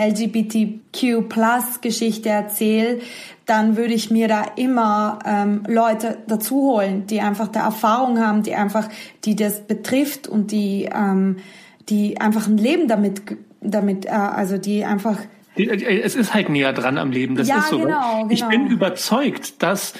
LGBTQ-Plus-Geschichte 0.94 2.28
erzähle, 2.28 3.00
dann 3.46 3.76
würde 3.76 3.94
ich 3.94 4.10
mir 4.10 4.28
da 4.28 4.44
immer 4.56 5.18
ähm, 5.26 5.64
Leute 5.66 6.18
dazu 6.26 6.56
holen, 6.56 7.06
die 7.06 7.20
einfach 7.20 7.48
der 7.48 7.62
Erfahrung 7.62 8.18
haben, 8.18 8.42
die 8.42 8.54
einfach, 8.54 8.88
die 9.24 9.36
das 9.36 9.66
betrifft 9.66 10.28
und 10.28 10.50
die, 10.50 10.88
ähm, 10.92 11.36
die 11.88 12.20
einfach 12.20 12.46
ein 12.46 12.56
Leben 12.56 12.88
damit, 12.88 13.22
damit, 13.60 14.06
äh, 14.06 14.10
also 14.10 14.56
die 14.58 14.84
einfach 14.84 15.18
äh, 15.56 16.00
es 16.00 16.14
ist 16.14 16.34
halt 16.34 16.48
näher 16.48 16.72
dran 16.72 16.98
am 16.98 17.12
Leben. 17.12 17.36
Das 17.36 17.48
ja, 17.48 17.58
ist 17.58 17.68
so. 17.68 17.78
Genau, 17.78 18.22
genau. 18.22 18.30
Ich 18.30 18.44
bin 18.44 18.66
überzeugt, 18.68 19.62
dass 19.62 19.94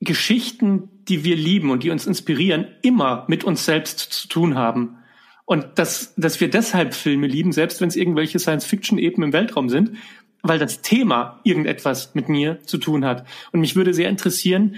Geschichten, 0.00 0.90
die 1.08 1.24
wir 1.24 1.36
lieben 1.36 1.70
und 1.70 1.82
die 1.84 1.90
uns 1.90 2.06
inspirieren, 2.06 2.66
immer 2.82 3.24
mit 3.28 3.44
uns 3.44 3.64
selbst 3.64 3.98
zu 3.98 4.28
tun 4.28 4.56
haben. 4.56 4.98
Und 5.46 5.78
dass, 5.78 6.14
dass 6.16 6.40
wir 6.40 6.48
deshalb 6.48 6.94
Filme 6.94 7.26
lieben, 7.26 7.52
selbst 7.52 7.80
wenn 7.80 7.88
es 7.88 7.96
irgendwelche 7.96 8.38
Science-Fiction 8.38 8.98
eben 8.98 9.22
im 9.22 9.32
Weltraum 9.32 9.68
sind, 9.68 9.96
weil 10.42 10.58
das 10.58 10.82
Thema 10.82 11.40
irgendetwas 11.42 12.14
mit 12.14 12.28
mir 12.28 12.62
zu 12.62 12.78
tun 12.78 13.04
hat. 13.04 13.26
Und 13.52 13.60
mich 13.60 13.76
würde 13.76 13.94
sehr 13.94 14.08
interessieren, 14.08 14.76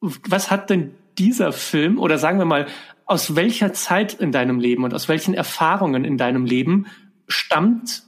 was 0.00 0.50
hat 0.50 0.70
denn 0.70 0.94
dieser 1.18 1.52
Film 1.52 1.98
oder 1.98 2.18
sagen 2.18 2.38
wir 2.38 2.44
mal, 2.44 2.66
aus 3.06 3.34
welcher 3.34 3.72
Zeit 3.72 4.14
in 4.14 4.32
deinem 4.32 4.60
Leben 4.60 4.84
und 4.84 4.94
aus 4.94 5.08
welchen 5.08 5.34
Erfahrungen 5.34 6.04
in 6.04 6.16
deinem 6.16 6.44
Leben 6.44 6.86
stammt 7.26 8.04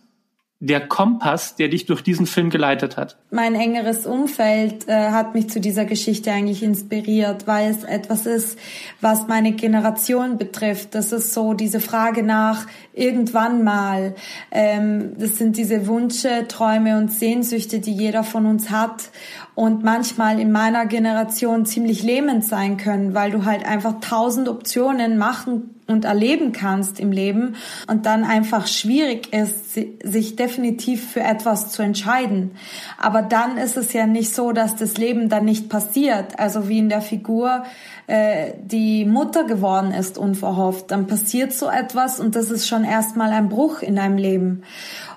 der 0.64 0.86
Kompass, 0.86 1.56
der 1.56 1.66
dich 1.66 1.86
durch 1.86 2.02
diesen 2.02 2.24
Film 2.24 2.48
geleitet 2.48 2.96
hat? 2.96 3.16
Mein 3.32 3.56
engeres 3.56 4.06
Umfeld 4.06 4.86
äh, 4.86 5.10
hat 5.10 5.34
mich 5.34 5.50
zu 5.50 5.58
dieser 5.58 5.84
Geschichte 5.84 6.30
eigentlich 6.30 6.62
inspiriert, 6.62 7.48
weil 7.48 7.68
es 7.68 7.82
etwas 7.82 8.26
ist, 8.26 8.56
was 9.00 9.26
meine 9.26 9.52
Generation 9.52 10.38
betrifft. 10.38 10.94
Das 10.94 11.10
ist 11.10 11.34
so 11.34 11.54
diese 11.54 11.80
Frage 11.80 12.22
nach 12.22 12.68
irgendwann 12.94 13.64
mal. 13.64 14.14
Ähm, 14.52 15.14
das 15.18 15.36
sind 15.36 15.56
diese 15.56 15.88
Wünsche, 15.88 16.46
Träume 16.46 16.96
und 16.96 17.10
Sehnsüchte, 17.10 17.80
die 17.80 17.92
jeder 17.92 18.22
von 18.22 18.46
uns 18.46 18.70
hat 18.70 19.10
und 19.56 19.82
manchmal 19.82 20.38
in 20.38 20.52
meiner 20.52 20.86
Generation 20.86 21.66
ziemlich 21.66 22.04
lähmend 22.04 22.44
sein 22.44 22.76
können, 22.76 23.14
weil 23.14 23.32
du 23.32 23.44
halt 23.44 23.66
einfach 23.66 23.98
tausend 24.00 24.48
Optionen 24.48 25.18
machen 25.18 25.81
und 25.92 26.04
erleben 26.04 26.52
kannst 26.52 26.98
im 26.98 27.12
Leben 27.12 27.54
und 27.86 28.06
dann 28.06 28.24
einfach 28.24 28.66
schwierig 28.66 29.32
ist, 29.32 29.74
sich 29.74 30.36
definitiv 30.36 31.12
für 31.12 31.20
etwas 31.20 31.70
zu 31.70 31.82
entscheiden. 31.82 32.52
Aber 32.98 33.22
dann 33.22 33.56
ist 33.58 33.76
es 33.76 33.92
ja 33.92 34.06
nicht 34.06 34.34
so, 34.34 34.52
dass 34.52 34.76
das 34.76 34.98
Leben 34.98 35.28
dann 35.28 35.44
nicht 35.44 35.68
passiert. 35.68 36.38
Also 36.38 36.68
wie 36.68 36.78
in 36.78 36.88
der 36.88 37.02
Figur, 37.02 37.64
äh, 38.06 38.52
die 38.64 39.04
Mutter 39.04 39.44
geworden 39.44 39.92
ist 39.92 40.18
unverhofft, 40.18 40.90
dann 40.90 41.06
passiert 41.06 41.52
so 41.52 41.68
etwas 41.68 42.18
und 42.18 42.34
das 42.34 42.50
ist 42.50 42.66
schon 42.66 42.84
erstmal 42.84 43.30
ein 43.30 43.48
Bruch 43.48 43.82
in 43.82 43.96
deinem 43.96 44.16
Leben. 44.16 44.62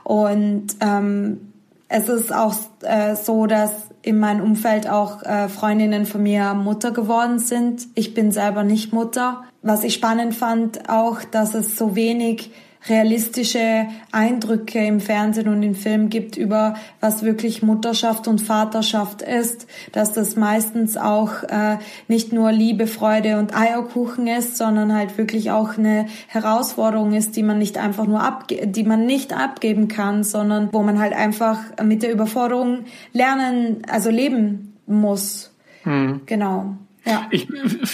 Und 0.04 0.68
ähm, 0.82 1.52
es 1.88 2.10
ist 2.10 2.34
auch 2.34 2.54
äh, 2.82 3.16
so, 3.16 3.46
dass 3.46 3.85
in 4.06 4.20
meinem 4.20 4.44
Umfeld 4.44 4.88
auch 4.88 5.24
äh, 5.24 5.50
Freundinnen 5.50 6.06
von 6.06 6.22
mir 6.22 6.54
Mutter 6.54 6.92
geworden 6.92 7.40
sind. 7.40 7.88
Ich 7.96 8.14
bin 8.14 8.32
selber 8.32 8.64
nicht 8.64 8.94
Mutter. 8.94 9.46
Was 9.64 9.84
ich 9.84 9.96
spannend 9.96 10.36
fand, 10.36 10.90
auch, 10.90 11.24
dass 11.24 11.56
es 11.56 11.76
so 11.76 11.96
wenig 11.96 12.52
realistische 12.88 13.88
Eindrücke 14.12 14.80
im 14.86 15.00
Fernsehen 15.00 15.48
und 15.48 15.64
im 15.64 15.76
Film 15.76 16.10
gibt 16.10 16.38
über 16.38 16.76
was 17.00 17.24
wirklich 17.24 17.64
Mutterschaft 17.64 18.28
und 18.28 18.42
Vaterschaft 18.42 19.22
ist, 19.22 19.68
dass 19.92 20.14
das 20.14 20.36
meistens 20.36 20.98
auch 20.98 21.44
äh, 21.44 21.78
nicht 22.08 22.32
nur 22.32 22.52
Liebe, 22.52 22.88
Freude 22.88 23.40
und 23.40 23.56
Eierkuchen 23.56 24.28
ist, 24.28 24.58
sondern 24.58 24.94
halt 24.94 25.18
wirklich 25.18 25.52
auch 25.52 25.78
eine 25.78 26.06
Herausforderung 26.28 27.14
ist, 27.14 27.36
die 27.36 27.44
man 27.44 27.58
nicht 27.58 27.78
einfach 27.78 28.06
nur 28.06 28.22
abge 28.22 28.68
die 28.68 28.84
man 28.84 29.06
nicht 29.06 29.34
abgeben 29.34 29.88
kann, 29.88 30.24
sondern 30.24 30.70
wo 30.72 30.84
man 30.84 31.00
halt 31.00 31.14
einfach 31.14 31.60
mit 31.84 32.04
der 32.04 32.12
Überforderung 32.12 32.86
lernen, 33.14 33.82
also 33.90 34.10
leben 34.10 34.74
muss. 34.86 35.52
Hm. 35.84 36.22
Genau. 36.26 36.76
Ja. 37.06 37.28
Ich, 37.32 37.48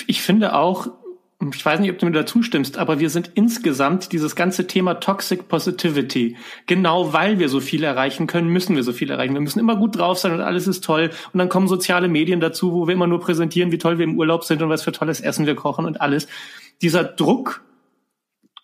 ich 0.08 0.22
finde 0.22 0.56
auch, 0.56 0.90
ich 1.54 1.66
weiß 1.66 1.80
nicht, 1.80 1.92
ob 1.92 1.98
du 1.98 2.06
mir 2.06 2.12
dazu 2.12 2.44
stimmst, 2.44 2.78
aber 2.78 3.00
wir 3.00 3.10
sind 3.10 3.32
insgesamt 3.34 4.12
dieses 4.12 4.36
ganze 4.36 4.68
Thema 4.68 4.96
Toxic 4.96 5.48
Positivity. 5.48 6.38
Genau 6.68 7.14
weil 7.14 7.40
wir 7.40 7.50
so 7.50 7.60
viel 7.60 7.84
erreichen 7.84 8.28
können, 8.28 8.50
müssen 8.50 8.76
wir 8.76 8.84
so 8.84 8.94
viel 8.94 9.10
erreichen. 9.10 9.34
Wir 9.34 9.42
müssen 9.42 9.60
immer 9.60 9.76
gut 9.76 9.98
drauf 9.98 10.20
sein 10.20 10.34
und 10.34 10.42
alles 10.42 10.68
ist 10.68 10.84
toll. 10.84 11.10
Und 11.34 11.40
dann 11.40 11.50
kommen 11.50 11.68
soziale 11.68 12.08
Medien 12.08 12.40
dazu, 12.40 12.74
wo 12.74 12.88
wir 12.88 12.94
immer 12.94 13.08
nur 13.08 13.20
präsentieren, 13.20 13.72
wie 13.72 13.80
toll 13.80 13.98
wir 13.98 14.06
im 14.06 14.18
Urlaub 14.18 14.44
sind 14.44 14.62
und 14.62 14.70
was 14.70 14.84
für 14.84 14.92
tolles 14.92 15.20
Essen 15.20 15.46
wir 15.46 15.56
kochen 15.56 15.86
und 15.86 16.00
alles. 16.00 16.28
Dieser 16.82 17.04
Druck, 17.04 17.64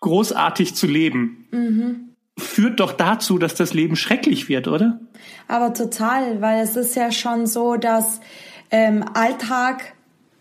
großartig 0.01 0.75
zu 0.75 0.86
leben, 0.86 1.48
mhm. 1.51 2.10
führt 2.38 2.79
doch 2.79 2.93
dazu, 2.93 3.39
dass 3.39 3.55
das 3.55 3.74
Leben 3.74 3.96
schrecklich 3.96 4.50
wird, 4.50 4.67
oder? 4.67 5.00
Aber 5.48 5.74
total, 5.74 6.41
weil 6.41 6.62
es 6.62 6.75
ist 6.75 6.96
ja 6.96 7.12
schon 7.12 7.48
so, 7.48 7.75
dass 7.75 8.22
ähm, 8.69 9.03
Alltag 9.13 9.96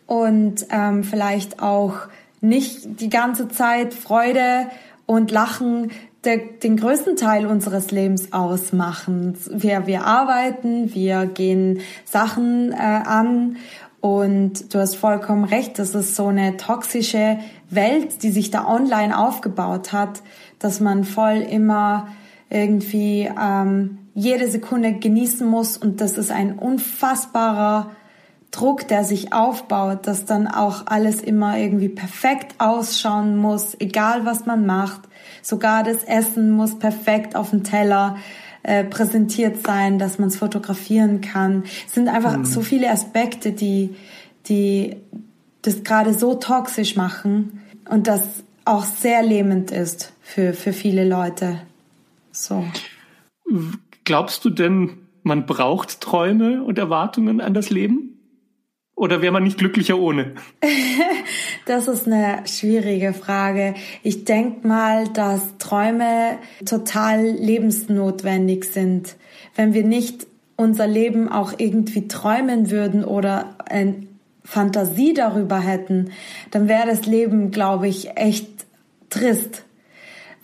und 0.07 0.67
ähm, 0.71 1.05
vielleicht 1.05 1.61
auch 1.63 1.95
nicht 2.49 3.01
die 3.01 3.11
ganze 3.11 3.49
Zeit 3.49 3.95
Freude 3.95 4.67
und 5.07 5.31
Lachen 5.31 5.91
der, 6.25 6.39
den 6.39 6.77
größten 6.77 7.17
Teil 7.17 7.47
unseres 7.47 7.91
Lebens 7.91 8.33
ausmachen. 8.33 9.39
Wir, 9.51 9.87
wir 9.87 10.05
arbeiten, 10.05 10.93
wir 10.95 11.27
gehen 11.27 11.81
Sachen 12.05 12.73
äh, 12.73 12.77
an 12.77 13.57
und 14.01 14.75
du 14.75 14.79
hast 14.79 14.97
vollkommen 14.97 15.45
recht, 15.45 15.79
das 15.79 15.95
ist 15.95 16.17
so 16.17 16.27
eine 16.27 16.57
toxische 16.57 17.39
Welt, 17.71 18.23
die 18.23 18.31
sich 18.31 18.51
da 18.51 18.67
online 18.67 19.17
aufgebaut 19.17 19.93
hat, 19.93 20.23
dass 20.59 20.81
man 20.81 21.05
voll 21.05 21.39
immer 21.49 22.09
irgendwie 22.51 23.29
ähm, 23.41 23.99
jede 24.15 24.49
Sekunde 24.49 24.95
genießen 24.95 25.47
muss 25.47 25.77
und 25.77 26.01
das 26.01 26.19
ist 26.19 26.31
ein 26.31 26.59
unfassbarer 26.59 27.91
Druck, 28.57 28.89
der 28.89 29.05
sich 29.05 29.33
aufbaut, 29.33 30.07
dass 30.07 30.25
dann 30.25 30.47
auch 30.47 30.87
alles 30.87 31.21
immer 31.21 31.59
irgendwie 31.59 31.89
perfekt 31.89 32.55
ausschauen 32.59 33.37
muss, 33.37 33.77
egal 33.79 34.25
was 34.25 34.47
man 34.47 34.65
macht. 34.65 35.03
Sogar 35.43 35.83
das 35.83 36.05
Essen 36.05 36.51
muss 36.53 36.79
perfekt 36.79 37.37
auf 37.37 37.51
dem 37.51 37.65
Teller 37.65 38.17
äh, 38.63 38.83
präsentiert 38.85 39.65
sein, 39.65 39.99
dass 39.99 40.19
man 40.19 40.29
es 40.29 40.37
fotografieren 40.37 41.21
kann. 41.21 41.65
Es 41.87 41.95
sind 41.95 42.09
einfach 42.09 42.39
mhm. 42.39 42.45
so 42.45 42.63
viele 42.63 42.91
Aspekte, 42.91 43.53
die, 43.53 43.95
die 44.49 44.97
das 45.63 45.85
gerade 45.85 46.15
so 46.15 46.35
toxisch 46.35 46.97
machen 46.97 47.61
und 47.89 48.07
das 48.07 48.23
auch 48.65 48.85
sehr 48.85 49.23
lähmend 49.23 49.71
ist 49.71 50.13
für, 50.21 50.53
für 50.53 50.73
viele 50.73 51.07
Leute. 51.07 51.61
So. 52.33 52.65
Glaubst 54.05 54.45
du 54.45 54.51
denn, 54.51 54.99
man 55.23 55.47
braucht 55.47 56.01
Träume 56.01 56.65
und 56.65 56.79
Erwartungen 56.79 57.41
an 57.41 57.53
das 57.53 57.71
Leben? 57.71 58.16
Oder 58.97 59.21
wäre 59.21 59.33
man 59.33 59.45
nicht 59.45 59.59
glücklicher 59.59 59.99
ohne? 59.99 60.33
das 61.67 61.87
ist 61.87 62.07
eine 62.07 62.43
schwierige 62.47 63.13
Frage. 63.13 63.75
Ich 64.03 64.25
denke 64.25 64.67
mal, 64.67 65.07
dass 65.09 65.59
Träume 65.59 66.39
total 66.65 67.23
lebensnotwendig 67.27 68.65
sind. 68.65 69.17
Wenn 69.55 69.75
wir 69.75 69.85
nicht 69.85 70.27
unser 70.57 70.87
Leben 70.87 71.31
auch 71.31 71.53
irgendwie 71.59 72.09
träumen 72.09 72.71
würden 72.71 73.05
oder 73.05 73.57
eine 73.69 74.07
Fantasie 74.43 75.13
darüber 75.13 75.61
hätten, 75.61 76.13
dann 76.51 76.67
wäre 76.67 76.87
das 76.87 77.05
Leben, 77.05 77.51
glaube 77.51 77.89
ich, 77.89 78.17
echt 78.17 78.49
trist 79.11 79.66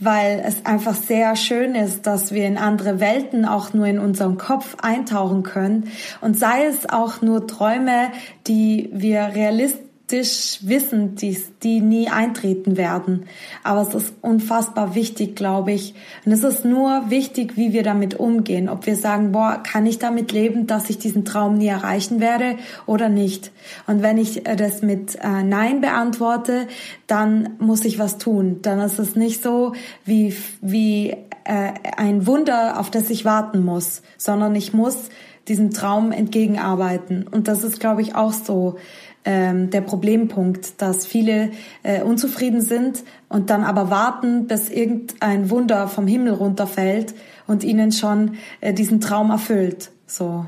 weil 0.05 0.43
es 0.45 0.67
einfach 0.67 0.95
sehr 0.95 1.37
schön 1.37 1.75
ist, 1.75 2.07
dass 2.07 2.33
wir 2.33 2.47
in 2.47 2.59
andere 2.59 3.01
Welten 3.01 3.45
auch 3.45 3.73
nur 3.73 3.87
in 3.87 3.99
unserem 3.99 4.39
Kopf 4.39 4.77
eintauchen 4.83 5.43
können. 5.43 5.89
Und 6.21 6.39
sei 6.39 6.65
es 6.65 6.89
auch 6.89 7.23
nur 7.23 7.47
Träume, 7.47 8.09
die 8.47 8.91
wir 8.93 9.33
realistisch 9.35 9.92
wissen, 10.09 11.15
die, 11.15 11.39
die 11.63 11.81
nie 11.81 12.09
eintreten 12.09 12.77
werden. 12.77 13.25
Aber 13.63 13.83
es 13.83 13.95
ist 13.95 14.15
unfassbar 14.21 14.95
wichtig, 14.95 15.37
glaube 15.37 15.73
ich. 15.73 15.95
Und 16.27 16.33
es 16.33 16.45
ist 16.45 16.65
nur 16.65 17.11
wichtig, 17.11 17.57
wie 17.57 17.73
wir 17.73 17.83
damit 17.83 18.19
umgehen. 18.21 18.69
Ob 18.69 18.87
wir 18.87 18.97
sagen, 18.97 19.33
boah, 19.33 19.63
kann 19.63 19.87
ich 19.87 19.99
damit 19.99 20.33
leben, 20.33 20.67
dass 20.67 20.91
ich 20.91 20.99
diesen 20.99 21.25
Traum 21.25 21.57
nie 21.57 21.69
erreichen 21.69 22.21
werde 22.21 22.57
oder 22.87 23.09
nicht. 23.09 23.53
Und 23.87 24.03
wenn 24.03 24.19
ich 24.19 24.47
äh, 24.47 24.57
das 24.57 24.83
mit 24.83 25.17
äh, 25.17 25.43
Nein 25.43 25.81
beantworte, 25.81 26.69
dann 27.07 27.51
muss 27.59 27.85
ich 27.85 27.99
was 27.99 28.19
tun. 28.19 28.59
Dann 28.63 28.81
ist 28.81 28.99
es 28.99 29.17
nicht 29.17 29.43
so 29.43 29.73
wie, 30.05 30.35
wie 30.61 31.17
äh, 31.45 31.73
ein 31.97 32.27
Wunder, 32.27 32.79
auf 32.79 32.91
das 32.91 33.09
ich 33.11 33.25
warten 33.25 33.65
muss, 33.65 34.03
sondern 34.19 34.55
ich 34.55 34.73
muss 34.73 35.09
diesem 35.49 35.71
Traum 35.71 36.13
entgegenarbeiten. 36.13 37.27
Und 37.27 37.49
das 37.49 37.65
ist, 37.65 37.81
glaube 37.81 38.03
ich, 38.03 38.15
auch 38.15 38.33
so 38.33 38.77
ähm, 39.25 39.71
der 39.71 39.81
Problempunkt, 39.81 40.81
dass 40.81 41.07
viele 41.07 41.51
äh, 41.83 42.03
unzufrieden 42.03 42.61
sind 42.61 43.05
und 43.29 43.51
dann 43.51 43.65
aber 43.65 43.91
warten, 43.91 44.47
bis 44.47 44.69
irgendein 44.69 45.51
Wunder 45.51 45.89
vom 45.89 46.07
Himmel 46.07 46.35
runterfällt 46.35 47.15
und 47.47 47.65
ihnen 47.65 47.93
schon 47.93 48.37
äh, 48.61 48.75
diesen 48.75 49.01
Traum 49.01 49.31
erfüllt. 49.31 49.91
So. 50.07 50.47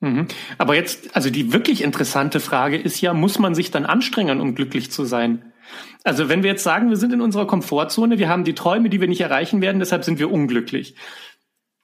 Mhm. 0.00 0.26
Aber 0.58 0.74
jetzt, 0.74 1.14
also 1.14 1.30
die 1.30 1.52
wirklich 1.52 1.82
interessante 1.82 2.40
Frage 2.40 2.76
ist 2.76 3.00
ja, 3.00 3.14
muss 3.14 3.38
man 3.38 3.54
sich 3.54 3.70
dann 3.70 3.86
anstrengen, 3.86 4.40
um 4.40 4.54
glücklich 4.54 4.90
zu 4.90 5.04
sein? 5.04 5.52
Also 6.04 6.28
wenn 6.28 6.42
wir 6.42 6.50
jetzt 6.50 6.64
sagen, 6.64 6.90
wir 6.90 6.96
sind 6.96 7.12
in 7.12 7.20
unserer 7.20 7.46
Komfortzone, 7.46 8.18
wir 8.18 8.28
haben 8.28 8.44
die 8.44 8.54
Träume, 8.54 8.90
die 8.90 9.00
wir 9.00 9.08
nicht 9.08 9.20
erreichen 9.20 9.60
werden, 9.60 9.78
deshalb 9.78 10.04
sind 10.04 10.18
wir 10.18 10.30
unglücklich. 10.30 10.96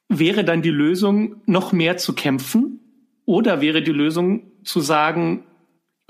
Wäre 0.09 0.45
dann 0.45 0.63
die 0.63 0.71
Lösung, 0.71 1.37
noch 1.47 1.73
mehr 1.73 1.97
zu 1.97 2.13
kämpfen? 2.15 2.81
Oder 3.25 3.61
wäre 3.61 3.83
die 3.83 3.93
Lösung 3.93 4.53
zu 4.65 4.81
sagen, 4.81 5.45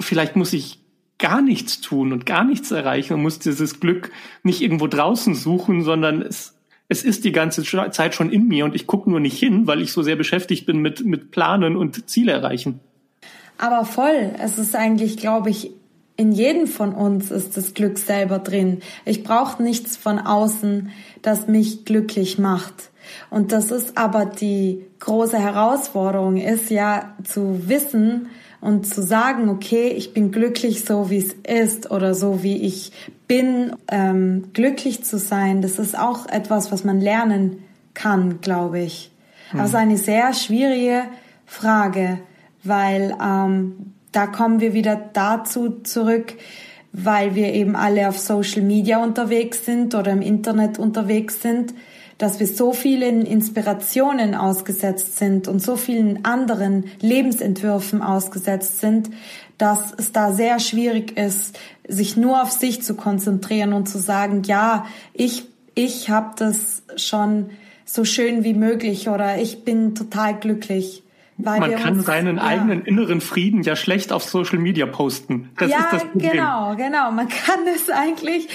vielleicht 0.01 0.37
muss 0.37 0.53
ich 0.53 0.81
gar 1.19 1.43
nichts 1.43 1.81
tun 1.81 2.13
und 2.13 2.27
gar 2.27 2.45
nichts 2.45 2.71
erreichen 2.71 3.15
und 3.15 3.23
muss 3.23 3.39
dieses 3.39 3.81
Glück 3.81 4.13
nicht 4.43 4.61
irgendwo 4.61 4.87
draußen 4.87 5.35
suchen, 5.35 5.83
sondern 5.83 6.23
es, 6.23 6.57
es 6.89 7.05
ist 7.05 7.25
die 7.25 7.33
ganze 7.33 7.65
Zeit 7.65 8.15
schon 8.15 8.31
in 8.31 8.47
mir 8.47 8.65
und 8.65 8.75
ich 8.75 8.87
gucke 8.87 9.11
nur 9.11 9.21
nicht 9.21 9.39
hin, 9.39 9.67
weil 9.67 9.83
ich 9.83 9.93
so 9.93 10.03
sehr 10.03 10.17
beschäftigt 10.17 10.65
bin 10.65 10.79
mit, 10.79 11.05
mit 11.05 11.31
Planen 11.31 11.77
und 11.77 12.09
Ziele 12.09 12.33
erreichen. 12.33 12.81
Aber 13.59 13.85
voll. 13.85 14.33
Es 14.41 14.59
ist 14.59 14.77
eigentlich, 14.77 15.17
glaube 15.17 15.51
ich, 15.51 15.73
in 16.17 16.33
jedem 16.33 16.67
von 16.67 16.95
uns 16.95 17.31
ist 17.31 17.57
das 17.57 17.75
Glück 17.75 17.99
selber 17.99 18.39
drin. 18.39 18.81
Ich 19.05 19.23
brauche 19.23 19.63
nichts 19.63 19.97
von 19.97 20.19
außen, 20.19 20.91
das 21.23 21.47
mich 21.49 21.85
glücklich 21.85 22.39
macht. 22.39 22.91
Und 23.31 23.53
das 23.53 23.71
ist 23.71 23.97
aber 23.97 24.27
die 24.27 24.85
große 25.01 25.39
Herausforderung, 25.39 26.37
ist 26.37 26.71
ja 26.71 27.15
zu 27.25 27.69
wissen, 27.69 28.29
und 28.61 28.87
zu 28.87 29.03
sagen, 29.03 29.49
okay, 29.49 29.89
ich 29.89 30.13
bin 30.13 30.33
glücklich 30.33 30.85
so, 30.85 31.11
wie 31.11 31.19
es 31.19 31.33
ist 31.33 31.91
oder 31.91 32.15
so, 32.15 32.43
wie 32.43 32.57
ich 32.57 32.93
bin, 33.27 33.77
ähm, 33.89 34.51
glücklich 34.53 35.05
zu 35.05 35.19
sein, 35.19 35.63
das 35.63 35.79
ist 35.79 35.99
auch 35.99 36.27
etwas, 36.27 36.73
was 36.73 36.85
man 36.85 37.01
lernen 37.01 37.63
kann, 37.95 38.41
glaube 38.41 38.81
ich. 38.81 39.13
Mhm. 39.53 39.61
Aber 39.61 39.65
es 39.65 39.71
ist 39.71 39.77
eine 39.77 39.97
sehr 39.97 40.33
schwierige 40.33 41.03
Frage, 41.47 42.19
weil 42.65 43.17
ähm, 43.23 43.93
da 44.13 44.27
kommen 44.27 44.61
wir 44.61 44.73
wieder 44.73 45.11
dazu 45.13 45.81
zurück, 45.83 46.35
weil 46.93 47.35
wir 47.35 47.53
eben 47.53 47.77
alle 47.77 48.09
auf 48.09 48.19
Social 48.19 48.63
Media 48.63 49.03
unterwegs 49.03 49.65
sind 49.65 49.95
oder 49.95 50.13
im 50.13 50.23
Internet 50.23 50.79
unterwegs 50.79 51.43
sind, 51.43 51.75
dass 52.19 52.41
wir 52.41 52.49
so 52.49 52.73
vielen 52.73 53.25
Inspirationen 53.25 54.35
ausgesetzt 54.35 55.19
sind 55.19 55.47
und 55.49 55.63
so 55.63 55.77
vielen 55.77 56.25
anderen 56.25 56.85
Lebensentwürfen 57.01 58.03
ausgesetzt 58.03 58.81
sind, 58.81 59.09
dass 59.57 59.95
es 59.97 60.13
da 60.13 60.33
sehr 60.33 60.59
schwierig 60.59 61.17
ist, 61.17 61.59
sich 61.87 62.17
nur 62.17 62.43
auf 62.43 62.51
sich 62.51 62.83
zu 62.83 62.95
konzentrieren 62.95 63.73
und 63.73 63.89
zu 63.89 63.99
sagen, 63.99 64.43
ja, 64.45 64.85
ich, 65.15 65.47
ich 65.75 66.11
habe 66.11 66.35
das 66.37 66.83
schon 66.97 67.51
so 67.85 68.05
schön 68.05 68.45
wie 68.45 68.55
möglich 68.55 69.09
oder 69.09 69.39
ich 69.39 69.65
bin 69.65 69.95
total 69.95 70.39
glücklich. 70.39 71.03
Weil 71.41 71.61
Man 71.61 71.77
kann 71.77 71.95
uns, 71.95 72.07
seinen 72.07 72.39
ja. 72.39 72.43
eigenen 72.43 72.83
inneren 72.85 73.21
Frieden 73.21 73.63
ja 73.63 73.77
schlecht 73.77 74.13
auf 74.13 74.25
Social 74.25 74.59
Media 74.59 74.87
posten. 74.87 75.51
Das 75.57 75.71
ja, 75.71 75.79
ist 75.79 75.93
das 75.93 76.05
Problem. 76.07 76.33
genau, 76.33 76.75
genau. 76.75 77.13
Man 77.13 77.29
kann 77.29 77.61
es 77.73 77.89
eigentlich, 77.91 78.49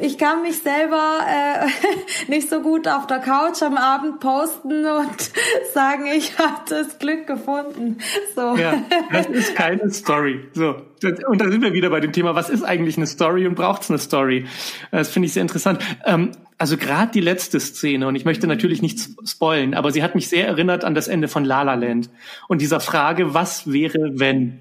ich 0.00 0.18
kann 0.18 0.42
mich 0.42 0.58
selber 0.58 1.20
äh, 1.26 1.66
nicht 2.30 2.50
so 2.50 2.60
gut 2.60 2.88
auf 2.88 3.06
der 3.06 3.20
Couch 3.20 3.62
am 3.62 3.78
Abend 3.78 4.20
posten 4.20 4.84
und 4.84 5.30
sagen, 5.72 6.04
ich 6.14 6.38
habe 6.38 6.60
das 6.68 6.98
Glück 6.98 7.26
gefunden. 7.26 7.98
So. 8.34 8.54
Ja, 8.56 8.82
das 9.10 9.26
ist 9.28 9.54
keine 9.54 9.90
Story. 9.90 10.40
So. 10.52 10.82
Und 11.28 11.40
da 11.40 11.50
sind 11.50 11.62
wir 11.62 11.72
wieder 11.72 11.88
bei 11.88 12.00
dem 12.00 12.12
Thema, 12.12 12.34
was 12.34 12.50
ist 12.50 12.64
eigentlich 12.64 12.98
eine 12.98 13.06
Story 13.06 13.46
und 13.46 13.54
braucht 13.54 13.82
es 13.82 13.90
eine 13.90 13.98
Story? 13.98 14.46
Das 14.90 15.08
finde 15.08 15.26
ich 15.26 15.32
sehr 15.32 15.42
interessant. 15.42 15.82
Ähm, 16.04 16.32
also 16.58 16.76
gerade 16.76 17.12
die 17.12 17.20
letzte 17.20 17.60
Szene, 17.60 18.06
und 18.06 18.16
ich 18.16 18.24
möchte 18.24 18.46
natürlich 18.46 18.80
nicht 18.80 19.00
spoilen, 19.24 19.74
aber 19.74 19.92
sie 19.92 20.02
hat 20.02 20.14
mich 20.14 20.28
sehr 20.28 20.46
erinnert 20.46 20.84
an 20.84 20.94
das 20.94 21.08
Ende 21.08 21.28
von 21.28 21.44
La 21.44 21.62
La 21.62 21.74
Land. 21.74 22.08
Und 22.48 22.62
dieser 22.62 22.80
Frage, 22.80 23.34
was 23.34 23.70
wäre, 23.70 24.12
wenn? 24.14 24.60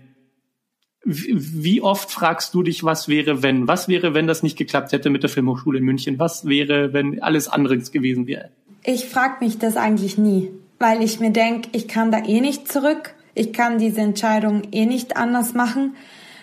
Wie 1.05 1.81
oft 1.81 2.11
fragst 2.11 2.53
du 2.53 2.63
dich, 2.63 2.83
was 2.83 3.07
wäre, 3.07 3.43
wenn? 3.43 3.67
Was 3.67 3.87
wäre, 3.87 4.13
wenn 4.13 4.27
das 4.27 4.43
nicht 4.43 4.57
geklappt 4.57 4.91
hätte 4.91 5.09
mit 5.09 5.23
der 5.23 5.29
Filmhochschule 5.29 5.79
in 5.79 5.85
München? 5.85 6.19
Was 6.19 6.47
wäre, 6.47 6.93
wenn 6.93 7.21
alles 7.21 7.47
anderes 7.47 7.91
gewesen 7.91 8.27
wäre? 8.27 8.49
Ich 8.83 9.05
frage 9.05 9.45
mich 9.45 9.57
das 9.57 9.77
eigentlich 9.77 10.17
nie, 10.17 10.51
weil 10.79 11.01
ich 11.01 11.19
mir 11.19 11.31
denke, 11.31 11.69
ich 11.73 11.87
kann 11.87 12.11
da 12.11 12.25
eh 12.25 12.41
nicht 12.41 12.71
zurück. 12.71 13.13
Ich 13.35 13.53
kann 13.53 13.77
diese 13.77 14.01
Entscheidung 14.01 14.63
eh 14.71 14.85
nicht 14.85 15.15
anders 15.15 15.53
machen, 15.53 15.95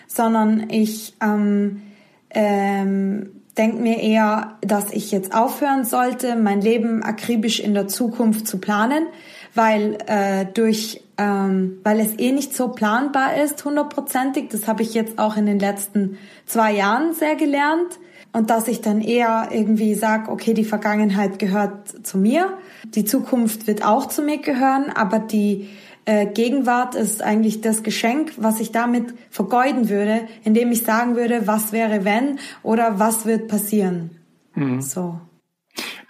sondern 0.07 0.71
ich... 0.71 1.15
Ähm, 1.21 1.83
ähm, 2.31 3.42
denke 3.59 3.83
mir 3.83 4.01
eher, 4.01 4.59
dass 4.61 4.93
ich 4.93 5.11
jetzt 5.11 5.35
aufhören 5.35 5.85
sollte, 5.85 6.37
mein 6.37 6.61
Leben 6.61 7.03
akribisch 7.03 7.61
in 7.61 7.75
der 7.75 7.89
Zukunft 7.89 8.47
zu 8.47 8.59
planen, 8.59 9.07
weil 9.55 9.99
äh, 10.07 10.47
durch 10.47 11.03
ähm, 11.19 11.79
weil 11.85 12.01
es 12.01 12.19
eh 12.19 12.33
nicht 12.33 12.55
so 12.55 12.69
planbar 12.69 13.37
ist, 13.37 13.65
hundertprozentig. 13.65 14.49
Das 14.51 14.67
habe 14.67 14.83
ich 14.83 14.95
jetzt 14.95 15.19
auch 15.19 15.37
in 15.37 15.47
den 15.47 15.59
letzten 15.59 16.19
zwei 16.47 16.73
Jahren 16.73 17.15
sehr 17.15 17.37
gelernt. 17.37 17.99
Und 18.35 18.49
dass 18.49 18.67
ich 18.67 18.81
dann 18.81 19.03
eher 19.03 19.49
irgendwie 19.53 19.95
sage, 19.95 20.31
okay, 20.31 20.55
die 20.55 20.65
Vergangenheit 20.65 21.39
gehört 21.39 22.07
zu 22.07 22.17
mir, 22.17 22.57
die 22.85 23.05
Zukunft 23.05 23.67
wird 23.67 23.85
auch 23.85 24.07
zu 24.07 24.23
mir 24.23 24.39
gehören, 24.39 24.89
aber 24.89 25.19
die 25.19 25.69
äh, 26.05 26.27
Gegenwart 26.27 26.95
ist 26.95 27.23
eigentlich 27.23 27.61
das 27.61 27.83
Geschenk, 27.83 28.33
was 28.37 28.61
ich 28.61 28.73
damit 28.73 29.15
vergeuden 29.31 29.89
würde, 29.89 30.27
indem 30.45 30.73
ich 30.73 30.83
sagen 30.83 31.17
würde, 31.17 31.47
was 31.47 31.73
wäre 31.73 32.05
wenn 32.05 32.39
oder 32.63 32.99
was 32.99 33.27
wird 33.27 33.49
passieren. 33.49 34.11
Mhm. 34.55 34.81
So. 34.81 35.21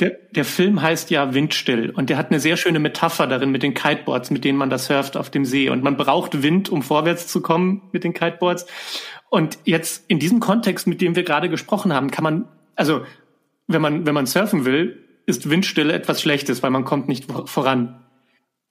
Der, 0.00 0.16
der 0.35 0.44
Film 0.44 0.83
heißt 0.83 1.11
ja 1.11 1.35
Windstill 1.35 1.90
und 1.90 2.11
der 2.11 2.16
hat 2.16 2.31
eine 2.31 2.40
sehr 2.40 2.57
schöne 2.57 2.81
Metapher 2.81 3.26
darin 3.26 3.50
mit 3.50 3.62
den 3.62 3.74
Kiteboards, 3.74 4.31
mit 4.31 4.44
denen 4.44 4.59
man 4.59 4.70
das 4.70 4.87
surft 4.87 5.16
auf 5.16 5.31
dem 5.31 5.44
See. 5.44 5.68
Und 5.68 5.85
man 5.85 5.96
braucht 5.96 6.42
Wind, 6.42 6.70
um 6.70 6.83
vorwärts 6.83 7.28
zu 7.28 7.40
kommen 7.40 7.83
mit 7.92 8.02
den 8.02 8.14
Kiteboards. 8.14 8.66
Und 9.31 9.59
jetzt 9.64 10.05
in 10.09 10.18
diesem 10.18 10.40
Kontext, 10.40 10.87
mit 10.87 11.00
dem 11.00 11.14
wir 11.14 11.22
gerade 11.22 11.48
gesprochen 11.48 11.92
haben, 11.92 12.11
kann 12.11 12.24
man, 12.24 12.48
also 12.74 13.02
wenn 13.68 13.81
man, 13.83 14.07
wenn 14.07 14.14
man 14.14 14.26
surfen 14.26 14.64
will, 14.64 14.98
ist 15.26 15.48
Windstille 15.48 15.92
etwas 15.92 16.20
Schlechtes, 16.20 16.62
weil 16.62 16.70
man 16.70 16.85
kommt 16.85 17.07
nicht 17.07 17.26
voran. 17.46 18.02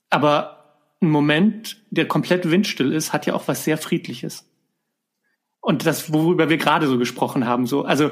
Aber 0.10 0.61
ein 1.02 1.10
Moment, 1.10 1.82
der 1.90 2.08
komplett 2.08 2.50
windstill 2.50 2.92
ist, 2.94 3.14
hat 3.14 3.26
ja 3.26 3.34
auch 3.34 3.48
was 3.48 3.64
sehr 3.64 3.78
Friedliches. 3.78 4.48
Und 5.60 5.86
das, 5.86 6.12
worüber 6.14 6.50
wir 6.50 6.58
gerade 6.58 6.88
so 6.88 6.98
gesprochen 6.98 7.46
haben, 7.46 7.68
so, 7.68 7.84
also 7.84 8.12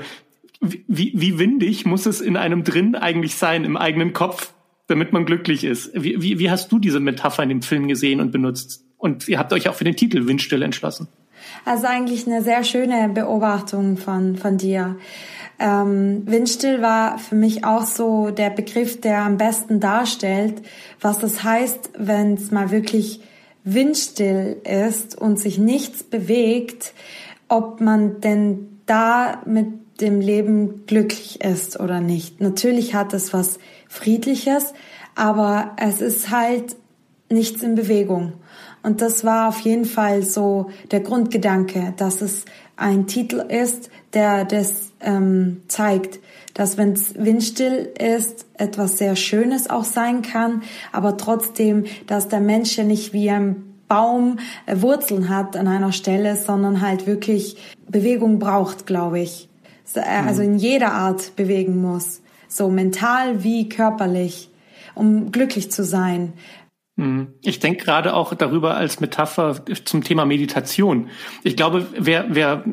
wie, 0.62 1.13
wie 1.15 1.39
windig 1.39 1.86
muss 1.86 2.06
es 2.06 2.21
in 2.21 2.38
einem 2.38 2.63
drin 2.63 2.95
eigentlich 2.95 3.36
sein, 3.36 3.63
im 3.63 3.78
eigenen 3.78 4.13
Kopf, 4.13 4.54
damit 4.88 5.13
man 5.13 5.25
glücklich 5.25 5.63
ist? 5.63 5.91
Wie, 5.93 6.21
wie, 6.21 6.39
wie 6.39 6.49
hast 6.49 6.71
du 6.71 6.80
diese 6.80 6.99
Metapher 6.99 7.43
in 7.43 7.49
dem 7.49 7.62
Film 7.62 7.88
gesehen 7.88 8.19
und 8.19 8.32
benutzt? 8.32 8.84
Und 8.97 9.28
ihr 9.28 9.39
habt 9.39 9.54
euch 9.54 9.69
auch 9.69 9.75
für 9.75 9.84
den 9.86 9.95
Titel 9.95 10.28
Windstill 10.28 10.62
entschlossen. 10.62 11.08
Also 11.65 11.88
eigentlich 11.88 12.28
eine 12.28 12.41
sehr 12.41 12.63
schöne 12.63 13.10
Beobachtung 13.10 13.97
von, 13.97 14.36
von 14.36 14.58
dir. 14.58 14.95
Ähm, 15.60 16.23
Windstill 16.25 16.82
war 16.82 17.17
für 17.17 17.36
mich 17.36 17.65
auch 17.65 17.84
so 17.84 18.32
der 18.32 18.49
Begriff, 18.49 19.02
der 19.02 19.19
am 19.23 19.38
besten 19.38 19.80
darstellt, 19.80 20.62
was 21.02 21.19
das 21.19 21.43
heißt, 21.43 21.91
wenn 21.97 22.36
es 22.36 22.52
mal 22.52 22.71
wirklich 22.71 23.21
windstill 23.65 24.58
ist 24.63 25.17
und 25.17 25.38
sich 25.38 25.58
nichts 25.58 26.04
bewegt, 26.04 26.93
ob 27.49 27.82
man 27.82 28.21
denn 28.21 28.80
da 28.86 29.41
mit 29.45 29.67
dem 30.02 30.21
Leben 30.21 30.86
glücklich 30.86 31.41
ist 31.41 31.80
oder 31.80 31.99
nicht. 31.99 32.39
Natürlich 32.39 32.95
hat 32.95 33.13
es 33.13 33.34
was 33.34 33.60
Friedliches, 33.89 34.73
aber 35.15 35.75
es 35.78 35.99
ist 35.99 36.30
halt 36.30 36.78
nichts 37.30 37.62
in 37.63 37.75
Bewegung. 37.75 38.34
Und 38.84 39.02
das 39.02 39.24
war 39.26 39.50
auf 39.50 39.60
jeden 39.60 39.86
Fall 39.86 40.24
so 40.24 40.70
der 40.92 41.02
Grundgedanke, 41.02 41.94
dass 41.98 42.22
es 42.22 42.46
ein 42.78 43.08
Titel 43.08 43.39
ist, 43.39 43.89
der 44.13 44.46
das 44.46 44.92
ähm, 45.02 45.62
zeigt, 45.68 46.20
dass 46.54 46.78
wenn 46.78 46.94
es 46.94 47.15
windstill 47.15 47.89
ist, 48.00 48.46
etwas 48.56 48.98
sehr 48.98 49.15
Schönes 49.15 49.70
auch 49.70 49.84
sein 49.84 50.22
kann, 50.22 50.63
aber 50.92 51.18
trotzdem, 51.18 51.86
dass 52.08 52.28
der 52.28 52.39
Mensch 52.42 52.78
ja 52.78 52.84
nicht 52.84 53.13
wie 53.13 53.30
ein 53.30 53.70
Baum 53.88 54.39
äh, 54.65 54.82
Wurzeln 54.82 55.30
hat 55.30 55.58
an 55.58 55.68
einer 55.68 55.92
Stelle, 55.92 56.36
sondern 56.36 56.82
halt 56.82 57.08
wirklich 57.08 57.58
Bewegung 57.88 58.39
braucht, 58.39 58.86
glaube 58.86 59.20
ich. 59.20 59.50
Äh, 59.96 60.02
also 60.02 60.42
in 60.42 60.58
jeder 60.58 60.94
Art 60.94 61.36
bewegen 61.36 61.82
muss, 61.82 62.22
so 62.48 62.70
mental 62.70 63.44
wie 63.44 63.68
körperlich, 63.68 64.50
um 64.96 65.32
glücklich 65.32 65.72
zu 65.72 65.84
sein. 65.84 66.34
Mhm. 66.99 67.27
Ich 67.43 67.59
denke 67.59 67.85
gerade 67.85 68.13
auch 68.13 68.33
darüber 68.33 68.75
als 68.75 68.99
Metapher 68.99 69.63
zum 69.85 70.03
Thema 70.03 70.25
Meditation. 70.25 71.09
Ich 71.43 71.55
glaube, 71.55 71.88
wer, 71.97 72.25
wer 72.29 72.63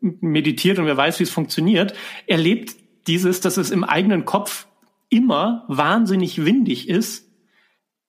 meditiert 0.00 0.78
und 0.78 0.86
wer 0.86 0.96
weiß, 0.96 1.18
wie 1.18 1.24
es 1.24 1.30
funktioniert, 1.30 1.92
erlebt 2.28 2.76
dieses, 3.08 3.40
dass 3.40 3.56
es 3.56 3.72
im 3.72 3.82
eigenen 3.82 4.24
Kopf 4.24 4.68
immer 5.08 5.64
wahnsinnig 5.66 6.44
windig 6.44 6.88
ist. 6.88 7.28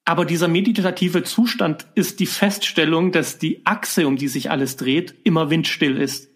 Aber 0.06 0.26
dieser 0.26 0.48
meditative 0.48 1.24
Zustand 1.24 1.88
ist 1.96 2.20
die 2.20 2.28
Feststellung, 2.28 3.12
dass 3.12 3.40
die 3.40 3.66
Achse, 3.66 4.08
um 4.08 4.16
die 4.16 4.28
sich 4.28 4.52
alles 4.52 4.78
dreht, 4.78 5.16
immer 5.24 5.50
windstill 5.50 5.98
ist. 5.98 6.30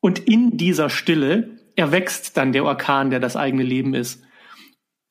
Und 0.00 0.18
in 0.18 0.56
dieser 0.56 0.90
Stille 0.90 1.60
erwächst 1.76 2.36
dann 2.36 2.52
der 2.52 2.64
Orkan, 2.64 3.10
der 3.10 3.20
das 3.20 3.36
eigene 3.36 3.62
Leben 3.62 3.94
ist. 3.94 4.22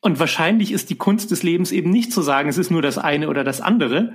Und 0.08 0.20
wahrscheinlich 0.20 0.72
ist 0.72 0.90
die 0.90 0.96
Kunst 0.96 1.32
des 1.32 1.44
Lebens 1.44 1.74
eben 1.74 1.90
nicht 1.90 2.14
zu 2.14 2.22
sagen, 2.22 2.48
es 2.48 2.58
ist 2.58 2.72
nur 2.72 2.82
das 2.82 2.98
eine 2.98 3.28
oder 3.28 3.44
das 3.44 3.60
andere, 3.60 4.14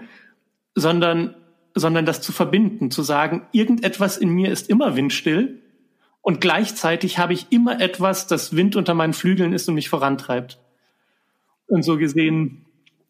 sondern, 0.75 1.35
sondern 1.75 2.07
das 2.07 2.23
zu 2.23 2.33
verbinden, 2.33 2.91
zu 2.91 3.03
sagen, 3.03 3.43
irgendetwas 3.53 4.17
in 4.17 4.31
mir 4.31 4.51
ist 4.51 4.71
immer 4.71 4.97
windstill 4.97 5.61
und 6.23 6.41
gleichzeitig 6.41 7.19
habe 7.19 7.35
ich 7.35 7.49
immer 7.51 7.79
etwas, 7.79 8.27
das 8.27 8.57
Wind 8.57 8.75
unter 8.75 8.95
meinen 8.95 9.13
Flügeln 9.13 9.53
ist 9.53 9.69
und 9.69 9.75
mich 9.75 9.91
vorantreibt. 9.91 10.59
Und 11.67 11.83
so 11.83 11.99
gesehen 11.99 12.65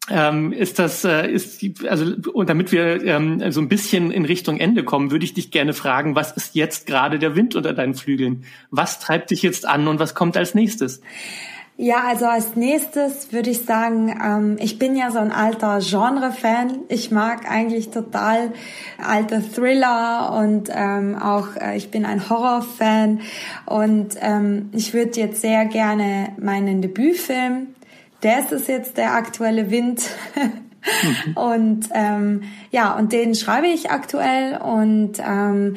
ähm, 0.09 0.51
ist 0.51 0.77
das, 0.77 1.05
äh, 1.05 1.31
ist 1.31 1.61
die, 1.61 1.75
also 1.87 2.13
und 2.33 2.49
damit 2.49 2.73
wir 2.73 3.01
ähm, 3.05 3.49
so 3.53 3.61
ein 3.61 3.69
bisschen 3.69 4.11
in 4.11 4.25
Richtung 4.25 4.59
Ende 4.59 4.83
kommen, 4.83 5.09
würde 5.09 5.23
ich 5.23 5.33
dich 5.33 5.51
gerne 5.51 5.71
fragen, 5.71 6.17
was 6.17 6.33
ist 6.33 6.53
jetzt 6.53 6.85
gerade 6.85 7.17
der 7.17 7.37
Wind 7.37 7.55
unter 7.55 7.71
deinen 7.71 7.93
Flügeln? 7.93 8.43
Was 8.71 8.99
treibt 8.99 9.31
dich 9.31 9.41
jetzt 9.41 9.65
an 9.65 9.87
und 9.87 9.99
was 9.99 10.15
kommt 10.15 10.35
als 10.35 10.53
nächstes? 10.53 10.99
Ja, 11.75 12.03
also 12.07 12.25
als 12.25 12.55
nächstes 12.55 13.33
würde 13.33 13.49
ich 13.49 13.65
sagen, 13.65 14.15
ähm, 14.23 14.57
ich 14.59 14.77
bin 14.77 14.95
ja 14.95 15.09
so 15.09 15.17
ein 15.17 15.31
alter 15.31 15.79
Genre-Fan. 15.79 16.81
Ich 16.87 17.09
mag 17.09 17.49
eigentlich 17.49 17.89
total 17.89 18.53
alte 19.03 19.41
Thriller 19.41 20.37
und 20.37 20.69
ähm, 20.71 21.17
auch 21.19 21.55
äh, 21.55 21.75
ich 21.75 21.89
bin 21.89 22.05
ein 22.05 22.29
Horror-Fan 22.29 23.21
und 23.65 24.15
ähm, 24.21 24.69
ich 24.71 24.93
würde 24.93 25.19
jetzt 25.19 25.41
sehr 25.41 25.65
gerne 25.65 26.29
meinen 26.37 26.83
Debütfilm, 26.83 27.69
das 28.21 28.51
ist 28.51 28.67
jetzt 28.67 28.97
der 28.97 29.15
aktuelle 29.15 29.71
Wind. 29.71 30.03
mhm. 30.35 31.37
Und 31.37 31.89
ähm, 31.93 32.43
ja, 32.71 32.95
und 32.95 33.11
den 33.11 33.33
schreibe 33.33 33.67
ich 33.67 33.89
aktuell 33.89 34.57
und 34.57 35.13
ähm, 35.19 35.75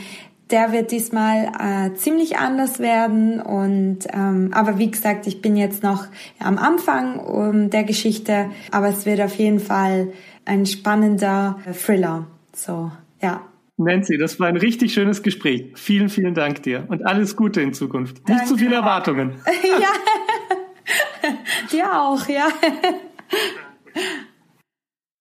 der 0.50 0.72
wird 0.72 0.92
diesmal 0.92 1.50
äh, 1.58 1.94
ziemlich 1.94 2.38
anders 2.38 2.78
werden 2.78 3.40
und 3.40 4.00
ähm, 4.12 4.50
aber 4.52 4.78
wie 4.78 4.90
gesagt, 4.90 5.26
ich 5.26 5.42
bin 5.42 5.56
jetzt 5.56 5.82
noch 5.82 6.06
am 6.38 6.58
Anfang 6.58 7.18
um, 7.18 7.70
der 7.70 7.84
Geschichte, 7.84 8.50
aber 8.70 8.88
es 8.88 9.06
wird 9.06 9.20
auf 9.20 9.34
jeden 9.36 9.58
Fall 9.60 10.12
ein 10.44 10.64
spannender 10.66 11.58
Thriller. 11.72 12.26
So, 12.52 12.92
ja. 13.20 13.42
Nancy, 13.78 14.16
das 14.16 14.40
war 14.40 14.46
ein 14.46 14.56
richtig 14.56 14.94
schönes 14.94 15.22
Gespräch. 15.22 15.72
Vielen, 15.74 16.08
vielen 16.08 16.34
Dank 16.34 16.62
dir 16.62 16.84
und 16.88 17.04
alles 17.04 17.36
Gute 17.36 17.60
in 17.60 17.74
Zukunft. 17.74 18.18
Danke. 18.18 18.32
Nicht 18.32 18.46
zu 18.46 18.56
viele 18.56 18.76
Erwartungen. 18.76 19.34
ja. 19.80 21.30
dir 21.72 21.92
auch, 21.92 22.26
ja. 22.28 22.48